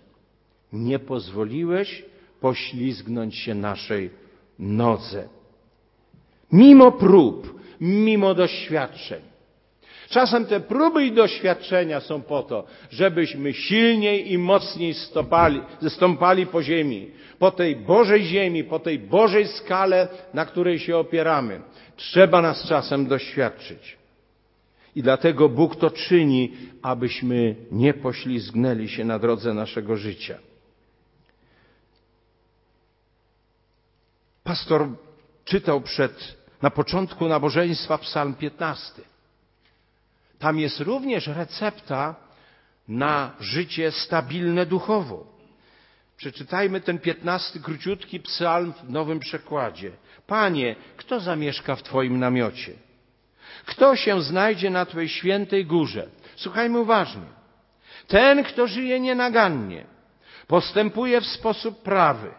Nie 0.73 0.99
pozwoliłeś 0.99 2.05
poślizgnąć 2.41 3.37
się 3.37 3.55
naszej 3.55 4.11
nodze 4.59 5.29
mimo 6.55 6.93
prób, 6.93 7.61
mimo 7.81 8.35
doświadczeń. 8.35 9.21
Czasem 10.09 10.47
te 10.47 10.61
próby 10.61 11.05
i 11.05 11.13
doświadczenia 11.13 12.01
są 12.01 12.23
po 12.23 12.43
to, 12.43 12.65
żebyśmy 12.91 13.53
silniej 13.53 14.33
i 14.33 14.39
mocniej 14.39 14.95
stopali, 14.95 15.61
stąpali 15.89 16.47
po 16.47 16.63
ziemi, 16.63 17.11
po 17.39 17.51
tej 17.51 17.77
Bożej 17.77 18.25
ziemi, 18.25 18.65
po 18.65 18.79
tej 18.79 18.99
Bożej 18.99 19.47
skale, 19.47 20.09
na 20.35 20.47
której 20.47 20.79
się 20.79 20.97
opieramy. 20.97 21.61
Trzeba 21.97 22.43
nas 22.43 22.69
czasem 22.69 23.07
doświadczyć. 23.07 23.97
I 24.95 25.03
dlatego 25.03 25.49
Bóg 25.49 25.77
to 25.77 25.91
czyni, 25.91 26.53
abyśmy 26.83 27.57
nie 27.73 27.95
poślizgnęli 27.95 28.89
się 28.89 29.05
na 29.05 29.19
drodze 29.19 29.55
naszego 29.55 29.97
życia. 29.97 30.39
Pastor 34.45 34.89
czytał 35.45 35.81
przed 35.81 36.37
na 36.63 36.71
początku 36.71 37.29
nabożeństwa 37.29 37.99
Psalm 37.99 38.35
15. 38.35 39.03
Tam 40.39 40.59
jest 40.59 40.81
również 40.81 41.27
recepta 41.27 42.15
na 42.89 43.37
życie 43.41 43.91
stabilne 43.91 44.67
duchowo. 44.67 45.35
Przeczytajmy 46.17 46.81
ten 46.81 46.99
piętnasty 46.99 47.61
króciutki 47.61 48.21
psalm 48.21 48.73
w 48.73 48.91
nowym 48.91 49.21
przekładzie. 49.21 49.93
Panie, 50.27 50.77
kto 50.97 51.21
zamieszka 51.21 51.77
w 51.77 51.83
Twoim 51.83 52.19
namiocie? 52.19 52.73
Kto 53.67 53.97
się 53.97 54.23
znajdzie 54.23 54.71
na 54.71 54.87
Twojej 54.87 55.09
świętej 55.09 55.67
górze? 55.67 56.07
Słuchajmy 56.37 56.79
uważnie. 56.79 57.27
Ten, 58.09 58.45
kto 58.45 58.67
żyje 58.67 59.01
nienagannie, 59.01 59.85
postępuje 60.47 61.21
w 61.21 61.27
sposób 61.27 61.83
prawy, 61.83 62.31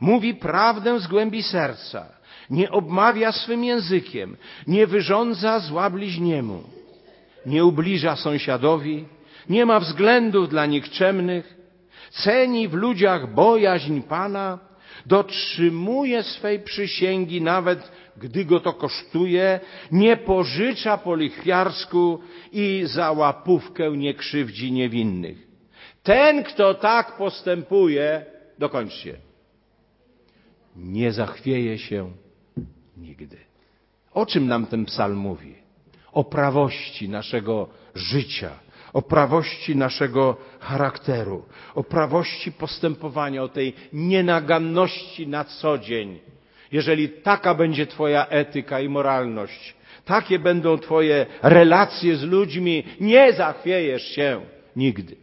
mówi 0.00 0.34
prawdę 0.34 1.00
z 1.00 1.06
głębi 1.06 1.42
serca, 1.42 2.06
nie 2.50 2.70
obmawia 2.70 3.32
swym 3.32 3.64
językiem, 3.64 4.36
nie 4.66 4.86
wyrządza 4.86 5.58
zła 5.58 5.90
bliźniemu, 5.90 6.62
nie 7.46 7.64
ubliża 7.64 8.16
sąsiadowi, 8.16 9.04
nie 9.48 9.66
ma 9.66 9.80
względów 9.80 10.48
dla 10.48 10.66
nikczemnych, 10.66 11.54
ceni 12.10 12.68
w 12.68 12.74
ludziach 12.74 13.34
bojaźń 13.34 14.00
Pana, 14.00 14.58
dotrzymuje 15.06 16.22
swej 16.22 16.60
przysięgi 16.60 17.42
nawet 17.42 17.92
gdy 18.20 18.44
go 18.44 18.60
to 18.60 18.72
kosztuje, 18.72 19.60
nie 19.92 20.16
pożycza 20.16 20.98
po 20.98 21.16
lichwiarsku 21.16 22.18
i 22.52 22.82
za 22.84 23.12
łapówkę 23.12 23.90
nie 23.90 24.14
krzywdzi 24.14 24.72
niewinnych. 24.72 25.46
Ten, 26.02 26.44
kto 26.44 26.74
tak 26.74 27.16
postępuje, 27.16 28.24
dokończcie, 28.58 29.16
nie 30.76 31.12
zachwieje 31.12 31.78
się 31.78 32.10
nigdy. 32.96 33.36
O 34.14 34.26
czym 34.26 34.46
nam 34.46 34.66
ten 34.66 34.84
psalm 34.84 35.18
mówi? 35.18 35.54
O 36.12 36.24
prawości 36.24 37.08
naszego 37.08 37.68
życia, 37.94 38.50
o 38.92 39.02
prawości 39.02 39.76
naszego 39.76 40.36
charakteru, 40.60 41.44
o 41.74 41.84
prawości 41.84 42.52
postępowania, 42.52 43.42
o 43.42 43.48
tej 43.48 43.74
nienaganności 43.92 45.26
na 45.26 45.44
co 45.44 45.78
dzień. 45.78 46.18
Jeżeli 46.72 47.08
taka 47.08 47.54
będzie 47.54 47.86
Twoja 47.86 48.26
etyka 48.26 48.80
i 48.80 48.88
moralność, 48.88 49.74
takie 50.04 50.38
będą 50.38 50.78
Twoje 50.78 51.26
relacje 51.42 52.16
z 52.16 52.22
ludźmi, 52.22 52.84
nie 53.00 53.32
zachwiejesz 53.32 54.02
się 54.02 54.40
nigdy. 54.76 55.16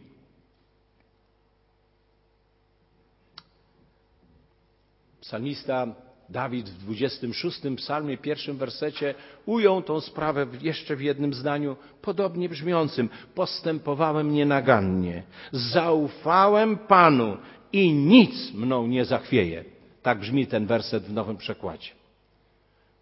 Psalmista 5.20 5.86
Dawid 6.28 6.68
w 6.68 6.78
26 6.78 7.60
psalmie, 7.76 8.18
pierwszym 8.18 8.56
wersecie 8.56 9.14
ujął 9.46 9.82
tą 9.82 10.00
sprawę 10.00 10.46
jeszcze 10.60 10.96
w 10.96 11.00
jednym 11.00 11.34
zdaniu 11.34 11.76
podobnie 12.02 12.48
brzmiącym. 12.48 13.08
Postępowałem 13.34 14.32
nienagannie, 14.32 15.22
zaufałem 15.52 16.78
Panu 16.78 17.36
i 17.72 17.92
nic 17.92 18.54
mną 18.54 18.86
nie 18.86 19.04
zachwieje. 19.04 19.73
Tak 20.04 20.18
brzmi 20.18 20.46
ten 20.46 20.66
werset 20.66 21.04
w 21.04 21.12
nowym 21.12 21.36
przekładzie. 21.36 21.90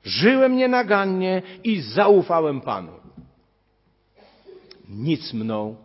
Żyłem 0.05 0.57
nienagannie 0.57 1.43
i 1.65 1.81
zaufałem 1.81 2.61
Panu. 2.61 2.93
Nic 4.89 5.33
mną 5.33 5.77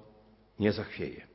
nie 0.59 0.71
zachwieje. 0.71 1.27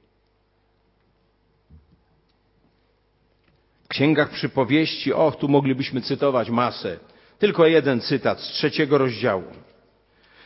W 3.85 3.89
księgach 3.89 4.31
przypowieści, 4.31 5.13
och, 5.13 5.37
tu 5.37 5.49
moglibyśmy 5.49 6.01
cytować 6.01 6.51
masę. 6.51 6.99
Tylko 7.39 7.67
jeden 7.67 8.01
cytat 8.01 8.41
z 8.41 8.49
trzeciego 8.49 8.99
rozdziału. 8.99 9.51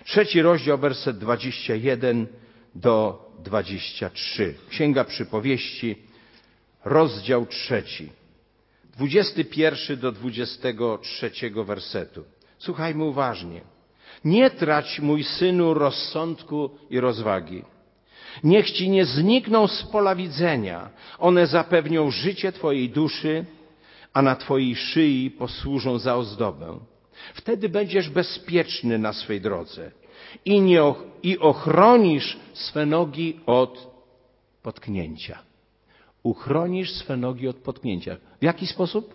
Trzeci 0.05 0.43
rozdział, 0.43 0.79
werset 0.79 1.19
21 1.19 2.27
do 2.75 3.25
23. 3.39 4.55
Księga 4.69 5.05
przypowieści, 5.05 5.97
rozdział 6.85 7.47
trzeci. 7.47 8.11
21 8.97 10.01
do 10.01 10.13
23 10.13 11.31
wersetu. 11.65 12.25
Słuchajmy 12.59 13.05
uważnie. 13.05 13.61
Nie 14.25 14.51
trać, 14.51 15.01
mój 15.01 15.25
synu, 15.25 15.75
rozsądku 15.75 16.71
i 16.91 17.01
rozwagi. 17.01 17.63
Niech 18.45 18.71
ci 18.71 18.91
nie 18.91 19.05
znikną 19.05 19.67
z 19.67 19.83
pola 19.83 20.15
widzenia. 20.15 20.91
One 21.19 21.47
zapewnią 21.47 22.11
życie 22.11 22.53
twojej 22.53 22.91
duszy, 22.91 23.45
a 24.13 24.23
na 24.23 24.37
twojej 24.37 24.77
szyi 24.77 25.31
posłużą 25.31 25.99
za 25.99 26.17
ozdobę. 26.17 26.79
Wtedy 27.35 27.69
będziesz 27.69 28.11
bezpieczny 28.11 28.99
na 28.99 29.13
swej 29.13 29.41
drodze 29.41 29.91
i, 30.45 30.61
nie, 30.61 30.95
i 31.23 31.39
ochronisz 31.39 32.37
swe 32.53 32.87
nogi 32.87 33.41
od 33.47 33.97
potknięcia. 34.63 35.46
Uchronisz 36.27 36.93
swe 36.93 37.17
nogi 37.17 37.49
od 37.49 37.57
potknięcia. 37.57 38.17
W 38.41 38.45
jaki 38.45 38.67
sposób? 38.67 39.15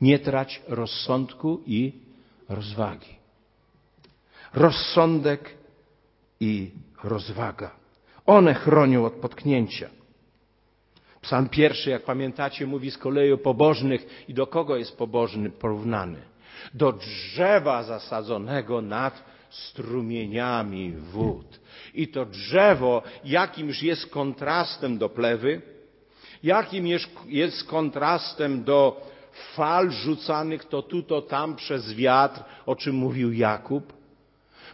Nie 0.00 0.18
trać 0.18 0.62
rozsądku 0.68 1.60
i 1.66 1.92
rozwagi. 2.48 3.14
Rozsądek 4.54 5.54
i 6.40 6.70
rozwaga. 7.04 7.70
One 8.26 8.54
chronią 8.54 9.04
od 9.04 9.12
potknięcia. 9.12 9.90
Psalm 11.20 11.48
pierwszy, 11.48 11.90
jak 11.90 12.04
pamiętacie, 12.04 12.66
mówi 12.66 12.90
z 12.90 12.98
kolei 12.98 13.32
o 13.32 13.38
pobożnych 13.38 14.24
i 14.28 14.34
do 14.34 14.46
kogo 14.46 14.76
jest 14.76 14.96
pobożny 14.96 15.50
porównany? 15.50 16.22
Do 16.74 16.92
drzewa 16.92 17.82
zasadzonego 17.82 18.82
nad 18.82 19.24
strumieniami 19.50 20.92
wód. 20.92 21.60
I 21.94 22.08
to 22.08 22.24
drzewo 22.24 23.02
jakimś 23.24 23.82
jest 23.82 24.06
kontrastem 24.06 24.98
do 24.98 25.08
plewy, 25.08 25.62
jakim 26.42 26.86
jest 27.26 27.64
kontrastem 27.64 28.64
do 28.64 29.06
fal 29.54 29.90
rzucanych 29.90 30.64
to 30.64 30.82
tu, 30.82 31.02
to 31.02 31.22
tam 31.22 31.56
przez 31.56 31.94
wiatr, 31.94 32.40
o 32.66 32.76
czym 32.76 32.94
mówił 32.94 33.32
Jakub, 33.32 33.92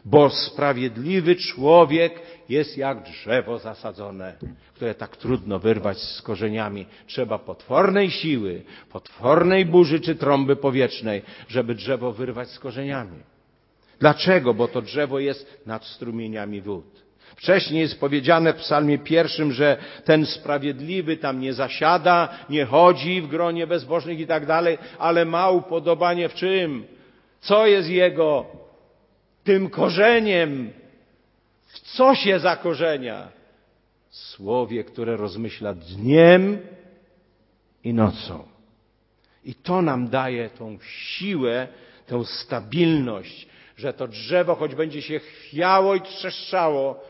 bo 0.05 0.31
sprawiedliwy 0.31 1.37
człowiek 1.37 2.21
jest 2.49 2.77
jak 2.77 3.03
drzewo 3.03 3.59
zasadzone, 3.59 4.37
które 4.75 4.95
tak 4.95 5.17
trudno 5.17 5.59
wyrwać 5.59 5.99
z 5.99 6.23
korzeniami. 6.23 6.87
Trzeba 7.07 7.39
potwornej 7.39 8.11
siły, 8.11 8.63
potwornej 8.93 9.67
burzy 9.67 10.01
czy 10.01 10.15
trąby 10.15 10.57
powietrznej, 10.57 11.23
żeby 11.49 11.75
drzewo 11.75 12.13
wyrwać 12.13 12.51
z 12.51 12.59
korzeniami. 12.59 13.19
Dlaczego? 14.01 14.55
Bo 14.55 14.69
to 14.69 14.83
drzewo 14.83 15.19
jest 15.19 15.63
nad 15.67 15.85
strumieniami 15.85 16.61
wód. 16.61 17.06
Wcześniej 17.37 17.81
jest 17.81 18.01
powiedziane 18.01 18.53
w 18.53 18.57
psalmie 18.57 18.99
pierwszym, 18.99 19.53
że 19.53 19.77
ten 20.05 20.27
sprawiedliwy 20.27 21.17
tam 21.17 21.41
nie 21.41 21.53
zasiada, 21.53 22.29
nie 22.51 22.65
chodzi 22.65 23.23
w 23.23 23.29
gronie 23.29 23.67
bezbożnych 23.67 24.21
i 24.21 24.27
tak 24.27 24.47
dalej, 24.47 24.79
ale 24.99 25.25
ma 25.25 25.51
upodobanie 25.51 26.29
w 26.29 26.35
czym? 26.35 26.87
Co 27.41 27.67
jest 27.67 27.89
jego 27.89 28.47
tym 29.45 29.71
korzeniem? 29.71 30.71
W 31.67 31.81
co 31.81 32.15
się 32.15 32.39
zakorzenia? 32.39 33.29
Słowie, 34.11 34.85
które 34.85 35.17
rozmyśla 35.17 35.75
dniem 35.75 36.59
i 37.85 37.95
nocą. 37.95 38.45
I 39.45 39.55
to 39.55 39.83
nam 39.83 40.09
daje 40.09 40.51
tą 40.51 40.79
siłę, 40.81 41.69
tę 42.07 42.25
stabilność, 42.25 43.49
że 43.77 43.93
to 43.93 44.09
drzewo, 44.09 44.55
choć 44.55 44.75
będzie 44.75 45.03
się 45.03 45.19
chwiało 45.19 45.95
i 45.95 46.01
trzeszczało 46.01 47.01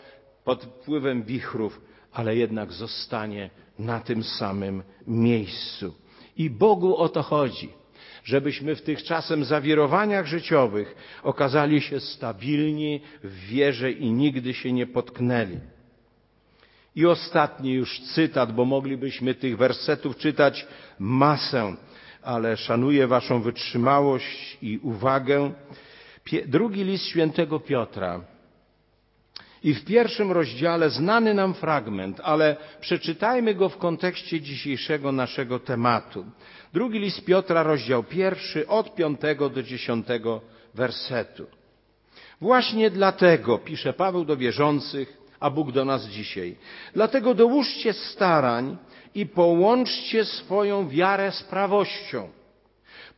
pod 0.47 0.65
wpływem 0.65 1.23
wichrów, 1.23 1.81
ale 2.13 2.37
jednak 2.37 2.73
zostanie 2.73 3.51
na 3.79 4.01
tym 4.01 4.25
samym 4.25 4.83
miejscu. 5.07 5.95
I 6.37 6.51
Bogu 6.51 6.97
o 6.97 7.09
to 7.09 7.23
chodzi, 7.23 7.69
żebyśmy 8.25 8.77
w 8.77 8.83
tych 8.83 9.03
czasem 9.03 9.45
zawirowaniach 9.45 10.27
życiowych 10.27 10.95
okazali 11.23 11.81
się 11.81 12.01
stabilni 12.01 13.01
w 13.25 13.39
wierze 13.47 13.93
i 13.93 14.13
nigdy 14.13 14.55
się 14.55 14.73
nie 14.73 14.87
potknęli. 14.87 15.59
I 16.97 17.07
ostatni 17.07 17.73
już 17.73 18.01
cytat, 18.01 18.53
bo 18.53 18.65
moglibyśmy 18.65 19.35
tych 19.35 19.57
wersetów 19.57 20.17
czytać 20.17 20.67
masę, 20.99 21.77
ale 22.23 22.57
szanuję 22.57 23.07
Waszą 23.07 23.43
wytrzymałość 23.43 24.59
i 24.63 24.79
uwagę. 24.79 25.53
Drugi 26.47 26.85
list 26.85 27.05
świętego 27.05 27.61
Piotra. 27.61 28.36
I 29.67 29.75
w 29.75 29.85
pierwszym 29.85 30.33
rozdziale 30.33 30.91
znany 30.91 31.35
nam 31.35 31.55
fragment, 31.55 32.21
ale 32.25 32.57
przeczytajmy 32.81 33.55
go 33.55 33.69
w 33.69 33.79
kontekście 33.79 34.41
dzisiejszego 34.41 35.13
naszego 35.13 35.59
tematu. 35.59 36.25
Drugi 36.73 36.99
list 36.99 37.25
Piotra, 37.25 37.63
rozdział 37.63 38.05
pierwszy, 38.05 38.69
od 38.69 38.95
piątego 38.95 39.51
do 39.51 39.63
dziesiątego 39.63 40.41
wersetu. 40.75 41.47
Właśnie 42.41 42.91
dlatego, 42.91 43.59
pisze 43.59 43.93
Paweł 43.93 44.25
do 44.25 44.37
wierzących, 44.37 45.17
a 45.41 45.51
Bóg 45.51 45.73
do 45.73 45.85
nas 45.85 46.07
dzisiaj, 46.07 46.57
dlatego 46.95 47.35
dołóżcie 47.35 47.93
starań 47.93 48.77
i 49.15 49.27
połączcie 49.27 50.25
swoją 50.25 50.89
wiarę 50.89 51.33
z 51.33 51.43
prawością 51.43 52.29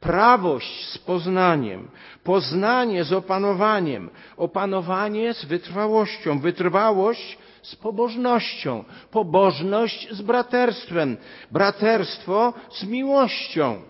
Prawość 0.01 0.87
z 0.89 0.99
poznaniem, 0.99 1.89
poznanie 2.25 3.05
z 3.05 3.13
opanowaniem, 3.13 4.11
opanowanie 4.37 5.35
z 5.35 5.45
wytrwałością, 5.45 6.39
wytrwałość 6.39 7.39
z 7.63 7.77
pobożnością, 7.77 8.85
pobożność 9.11 10.11
z 10.11 10.23
braterstwem, 10.23 11.17
braterstwo 11.51 12.53
z 12.71 12.85
miłością. 12.85 13.83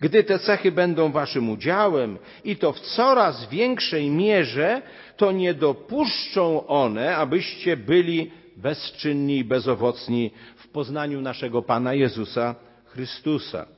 Gdy 0.00 0.24
te 0.24 0.38
cechy 0.38 0.72
będą 0.72 1.12
waszym 1.12 1.50
udziałem 1.50 2.18
i 2.44 2.56
to 2.56 2.72
w 2.72 2.80
coraz 2.80 3.48
większej 3.48 4.10
mierze, 4.10 4.82
to 5.16 5.32
nie 5.32 5.54
dopuszczą 5.54 6.66
one, 6.66 7.16
abyście 7.16 7.76
byli 7.76 8.30
bezczynni 8.56 9.38
i 9.38 9.44
bezowocni 9.44 10.30
w 10.56 10.68
poznaniu 10.68 11.20
naszego 11.20 11.62
Pana 11.62 11.94
Jezusa 11.94 12.54
Chrystusa. 12.84 13.77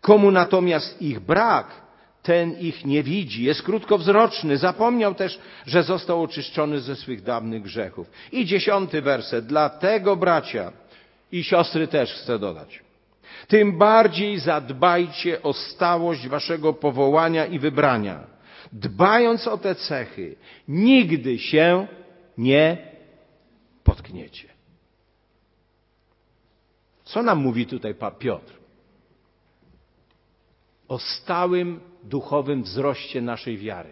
Komu 0.00 0.30
natomiast 0.30 1.02
ich 1.02 1.20
brak, 1.20 1.66
ten 2.22 2.58
ich 2.58 2.84
nie 2.84 3.02
widzi, 3.02 3.44
jest 3.44 3.62
krótkowzroczny, 3.62 4.58
zapomniał 4.58 5.14
też, 5.14 5.40
że 5.66 5.82
został 5.82 6.22
oczyszczony 6.22 6.80
ze 6.80 6.96
swych 6.96 7.22
dawnych 7.22 7.62
grzechów. 7.62 8.10
I 8.32 8.44
dziesiąty 8.44 9.02
werset. 9.02 9.46
Dlatego 9.46 10.16
bracia 10.16 10.72
i 11.32 11.44
siostry 11.44 11.88
też 11.88 12.12
chcę 12.12 12.38
dodać. 12.38 12.82
Tym 13.48 13.78
bardziej 13.78 14.38
zadbajcie 14.38 15.42
o 15.42 15.52
stałość 15.52 16.28
waszego 16.28 16.72
powołania 16.72 17.46
i 17.46 17.58
wybrania. 17.58 18.26
Dbając 18.72 19.48
o 19.48 19.58
te 19.58 19.74
cechy, 19.74 20.36
nigdy 20.68 21.38
się 21.38 21.86
nie 22.38 22.76
potkniecie. 23.84 24.48
Co 27.04 27.22
nam 27.22 27.38
mówi 27.38 27.66
tutaj 27.66 27.94
Piotr? 28.18 28.59
O 30.90 30.98
stałym 30.98 31.80
duchowym 32.02 32.62
wzroście 32.62 33.20
naszej 33.20 33.58
wiary, 33.58 33.90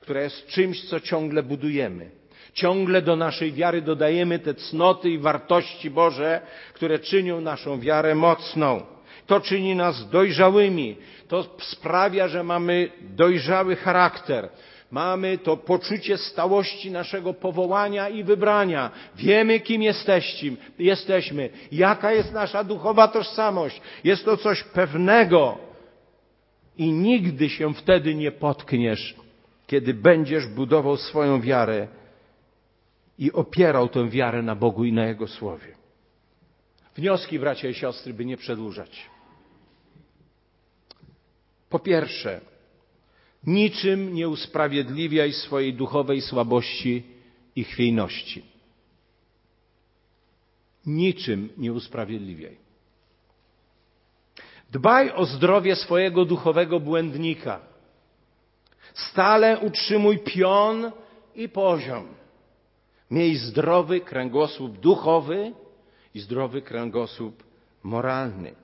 która 0.00 0.20
jest 0.20 0.46
czymś, 0.46 0.84
co 0.84 1.00
ciągle 1.00 1.42
budujemy. 1.42 2.10
Ciągle 2.52 3.02
do 3.02 3.16
naszej 3.16 3.52
wiary 3.52 3.82
dodajemy 3.82 4.38
te 4.38 4.54
cnoty 4.54 5.10
i 5.10 5.18
wartości 5.18 5.90
Boże, 5.90 6.40
które 6.74 6.98
czynią 6.98 7.40
naszą 7.40 7.80
wiarę 7.80 8.14
mocną. 8.14 8.82
To 9.26 9.40
czyni 9.40 9.76
nas 9.76 10.10
dojrzałymi. 10.10 10.96
To 11.28 11.44
sprawia, 11.60 12.28
że 12.28 12.42
mamy 12.42 12.90
dojrzały 13.00 13.76
charakter. 13.76 14.48
Mamy 14.90 15.38
to 15.38 15.56
poczucie 15.56 16.18
stałości 16.18 16.90
naszego 16.90 17.34
powołania 17.34 18.08
i 18.08 18.24
wybrania. 18.24 18.90
Wiemy, 19.16 19.60
kim 19.60 19.82
jesteśmy, 19.82 20.56
jesteśmy, 20.78 21.50
jaka 21.72 22.12
jest 22.12 22.32
nasza 22.32 22.64
duchowa 22.64 23.08
tożsamość. 23.08 23.80
Jest 24.04 24.24
to 24.24 24.36
coś 24.36 24.62
pewnego 24.62 25.69
i 26.80 26.92
nigdy 26.92 27.48
się 27.48 27.74
wtedy 27.74 28.14
nie 28.14 28.32
potkniesz, 28.32 29.16
kiedy 29.66 29.94
będziesz 29.94 30.46
budował 30.46 30.96
swoją 30.96 31.40
wiarę 31.40 31.88
i 33.18 33.32
opierał 33.32 33.88
tę 33.88 34.08
wiarę 34.08 34.42
na 34.42 34.56
Bogu 34.56 34.84
i 34.84 34.92
na 34.92 35.06
Jego 35.06 35.26
Słowie. 35.28 35.76
Wnioski, 36.96 37.38
bracia 37.38 37.68
i 37.68 37.74
siostry, 37.74 38.14
by 38.14 38.24
nie 38.24 38.36
przedłużać. 38.36 39.06
Po 41.68 41.78
pierwsze, 41.78 42.40
niczym 43.46 44.14
nie 44.14 44.28
usprawiedliwiaj 44.28 45.32
swojej 45.32 45.74
duchowej 45.74 46.20
słabości 46.20 47.02
i 47.56 47.64
chwiejności. 47.64 48.42
Niczym 50.86 51.48
nie 51.56 51.72
usprawiedliwiaj. 51.72 52.56
Dbaj 54.70 55.12
o 55.12 55.24
zdrowie 55.24 55.76
swojego 55.76 56.24
duchowego 56.24 56.80
błędnika. 56.80 57.60
Stale 58.94 59.58
utrzymuj 59.58 60.18
pion 60.18 60.92
i 61.34 61.48
poziom. 61.48 62.06
Miej 63.10 63.36
zdrowy 63.36 64.00
kręgosłup 64.00 64.78
duchowy 64.78 65.52
i 66.14 66.20
zdrowy 66.20 66.62
kręgosłup 66.62 67.42
moralny. 67.82 68.54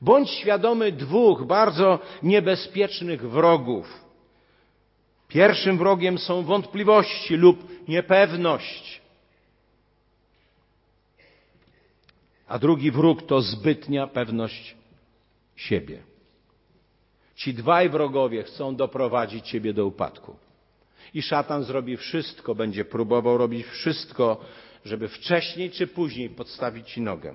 Bądź 0.00 0.30
świadomy 0.30 0.92
dwóch 0.92 1.44
bardzo 1.44 1.98
niebezpiecznych 2.22 3.30
wrogów. 3.30 4.04
Pierwszym 5.28 5.78
wrogiem 5.78 6.18
są 6.18 6.42
wątpliwości 6.42 7.36
lub 7.36 7.88
niepewność. 7.88 9.03
A 12.54 12.58
drugi 12.58 12.90
wróg 12.90 13.22
to 13.22 13.40
zbytnia 13.40 14.06
pewność 14.06 14.76
siebie. 15.56 16.02
Ci 17.34 17.54
dwaj 17.54 17.90
wrogowie 17.90 18.42
chcą 18.42 18.76
doprowadzić 18.76 19.48
ciebie 19.48 19.72
do 19.72 19.86
upadku. 19.86 20.36
I 21.14 21.22
szatan 21.22 21.64
zrobi 21.64 21.96
wszystko, 21.96 22.54
będzie 22.54 22.84
próbował 22.84 23.38
robić 23.38 23.66
wszystko, 23.66 24.40
żeby 24.84 25.08
wcześniej 25.08 25.70
czy 25.70 25.86
później 25.86 26.30
podstawić 26.30 26.90
ci 26.90 27.00
nogę. 27.00 27.34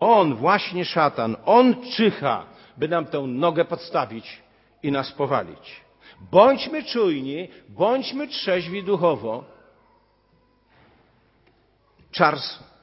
On, 0.00 0.34
właśnie 0.34 0.84
szatan, 0.84 1.36
on 1.44 1.90
czyha, 1.90 2.46
by 2.76 2.88
nam 2.88 3.06
tę 3.06 3.20
nogę 3.20 3.64
podstawić 3.64 4.42
i 4.82 4.92
nas 4.92 5.12
powalić. 5.12 5.80
Bądźmy 6.30 6.82
czujni, 6.82 7.48
bądźmy 7.68 8.28
trzeźwi 8.28 8.82
duchowo. 8.82 9.44
Charles 12.12 12.73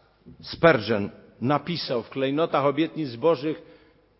Spurgeon 0.41 1.09
napisał 1.41 2.03
w 2.03 2.09
klejnotach 2.09 2.65
obietnic 2.65 3.15
Bożych 3.15 3.61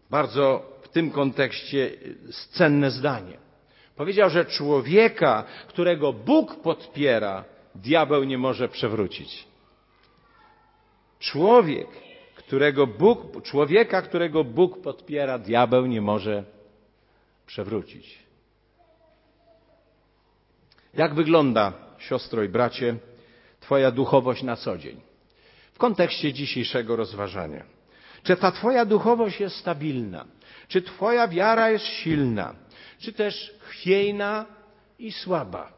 bardzo 0.10 0.72
w 0.82 0.90
tym 0.90 1.12
kontekście 1.12 1.92
cenne 2.52 2.92
zdanie. 2.92 3.38
Powiedział, 3.96 4.30
że 4.30 4.46
człowieka, 4.46 5.44
którego 5.68 6.14
Bóg 6.14 6.56
podpiera, 6.56 7.44
diabeł 7.76 8.24
nie 8.24 8.38
może 8.38 8.70
przewrócić. 8.70 9.48
Człowiek, 11.20 11.88
którego 12.36 12.88
Bóg, 12.88 13.44
człowieka, 13.44 14.02
którego 14.02 14.44
Bóg 14.44 14.82
podpiera, 14.82 15.40
diabeł 15.40 15.86
nie 15.86 16.02
może 16.02 16.44
przewrócić. 17.46 18.20
Jak 20.94 21.14
wygląda, 21.14 21.74
siostro 21.98 22.44
i 22.44 22.50
bracie, 22.50 22.96
Twoja 23.60 23.92
duchowość 23.92 24.44
na 24.44 24.56
co 24.56 24.78
dzień? 24.78 25.11
Kontekście 25.82 26.34
dzisiejszego 26.34 26.96
rozważania. 26.96 27.64
Czy 28.24 28.36
ta 28.36 28.52
Twoja 28.52 28.86
duchowość 28.86 29.40
jest 29.40 29.56
stabilna? 29.56 30.26
Czy 30.68 30.82
Twoja 30.82 31.28
wiara 31.28 31.70
jest 31.70 31.86
silna? 31.86 32.56
Czy 33.00 33.14
też 33.14 33.54
chwiejna 33.60 34.46
i 35.00 35.12
słaba? 35.12 35.74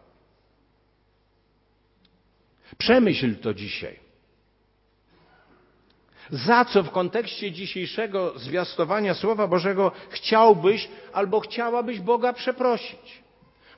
Przemyśl 2.78 3.36
to 3.36 3.54
dzisiaj. 3.54 4.00
Za 6.30 6.66
co 6.66 6.84
w 6.84 6.92
kontekście 6.92 7.52
dzisiejszego 7.52 8.39
zwiastowania 8.39 9.13
Słowa 9.13 9.48
Bożego 9.48 9.92
chciałbyś 10.10 10.89
albo 11.13 11.39
chciałabyś 11.39 12.00
Boga 12.00 12.34
przeprosić? 12.34 13.24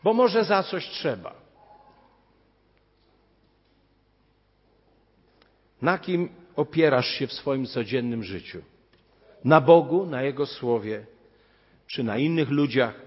Bo 0.03 0.13
może 0.13 0.43
za 0.43 0.63
coś 0.63 0.87
trzeba. 0.89 1.44
Na 5.85 5.97
kim 5.97 6.29
opierasz 6.55 7.07
się 7.07 7.27
w 7.27 7.33
swoim 7.33 7.65
codziennym 7.65 8.23
życiu? 8.23 8.61
Na 9.43 9.61
Bogu, 9.61 10.05
na 10.05 10.21
Jego 10.21 10.45
Słowie, 10.45 11.05
czy 11.87 12.03
na 12.03 12.17
innych 12.17 12.49
ludziach? 12.49 13.01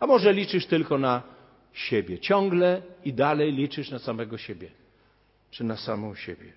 A 0.00 0.06
może 0.06 0.32
liczysz 0.32 0.66
tylko 0.66 0.98
na 0.98 1.22
siebie? 1.72 2.18
Ciągle 2.18 2.82
i 3.04 3.12
dalej 3.12 3.52
liczysz 3.52 3.90
na 3.90 3.98
samego 3.98 4.38
siebie, 4.38 4.70
czy 5.50 5.64
na 5.64 5.76
samą 5.76 6.14
siebie? 6.14 6.52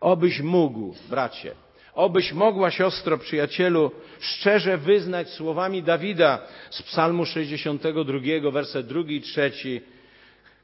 Obyś 0.00 0.40
mógł, 0.40 0.94
bracie, 1.10 1.54
obyś 1.94 2.32
mogła, 2.32 2.70
siostro, 2.70 3.18
przyjacielu, 3.18 3.90
szczerze 4.20 4.78
wyznać 4.78 5.28
słowami 5.28 5.82
Dawida 5.82 6.46
z 6.70 6.82
Psalmu 6.82 7.26
62, 7.26 8.50
werset 8.50 8.86
drugi 8.86 9.16
i 9.16 9.20
trzeci, 9.20 9.80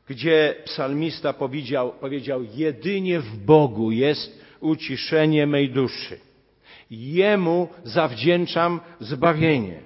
gdzie 0.08 0.54
psalmista 0.64 1.32
powiedział, 1.32 1.92
powiedział: 1.92 2.42
Jedynie 2.54 3.20
w 3.20 3.36
Bogu 3.36 3.90
jest 3.90 4.40
uciszenie 4.60 5.46
mej 5.46 5.70
duszy. 5.70 6.18
Jemu 6.90 7.68
zawdzięczam 7.84 8.80
zbawienie. 9.00 9.80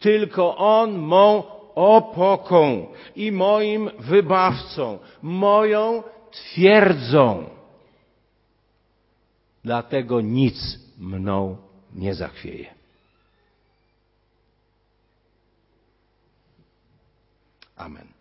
Tylko 0.00 0.56
On 0.56 0.98
mą 0.98 1.42
opoką 1.74 2.86
i 3.16 3.32
moim 3.32 3.90
wybawcą, 3.98 4.98
moją 5.22 6.02
twierdzą. 6.30 7.50
Dlatego 9.64 10.20
nic 10.20 10.78
mną 10.98 11.56
nie 11.94 12.14
zachwieje. 12.14 12.74
Amen. 17.76 18.13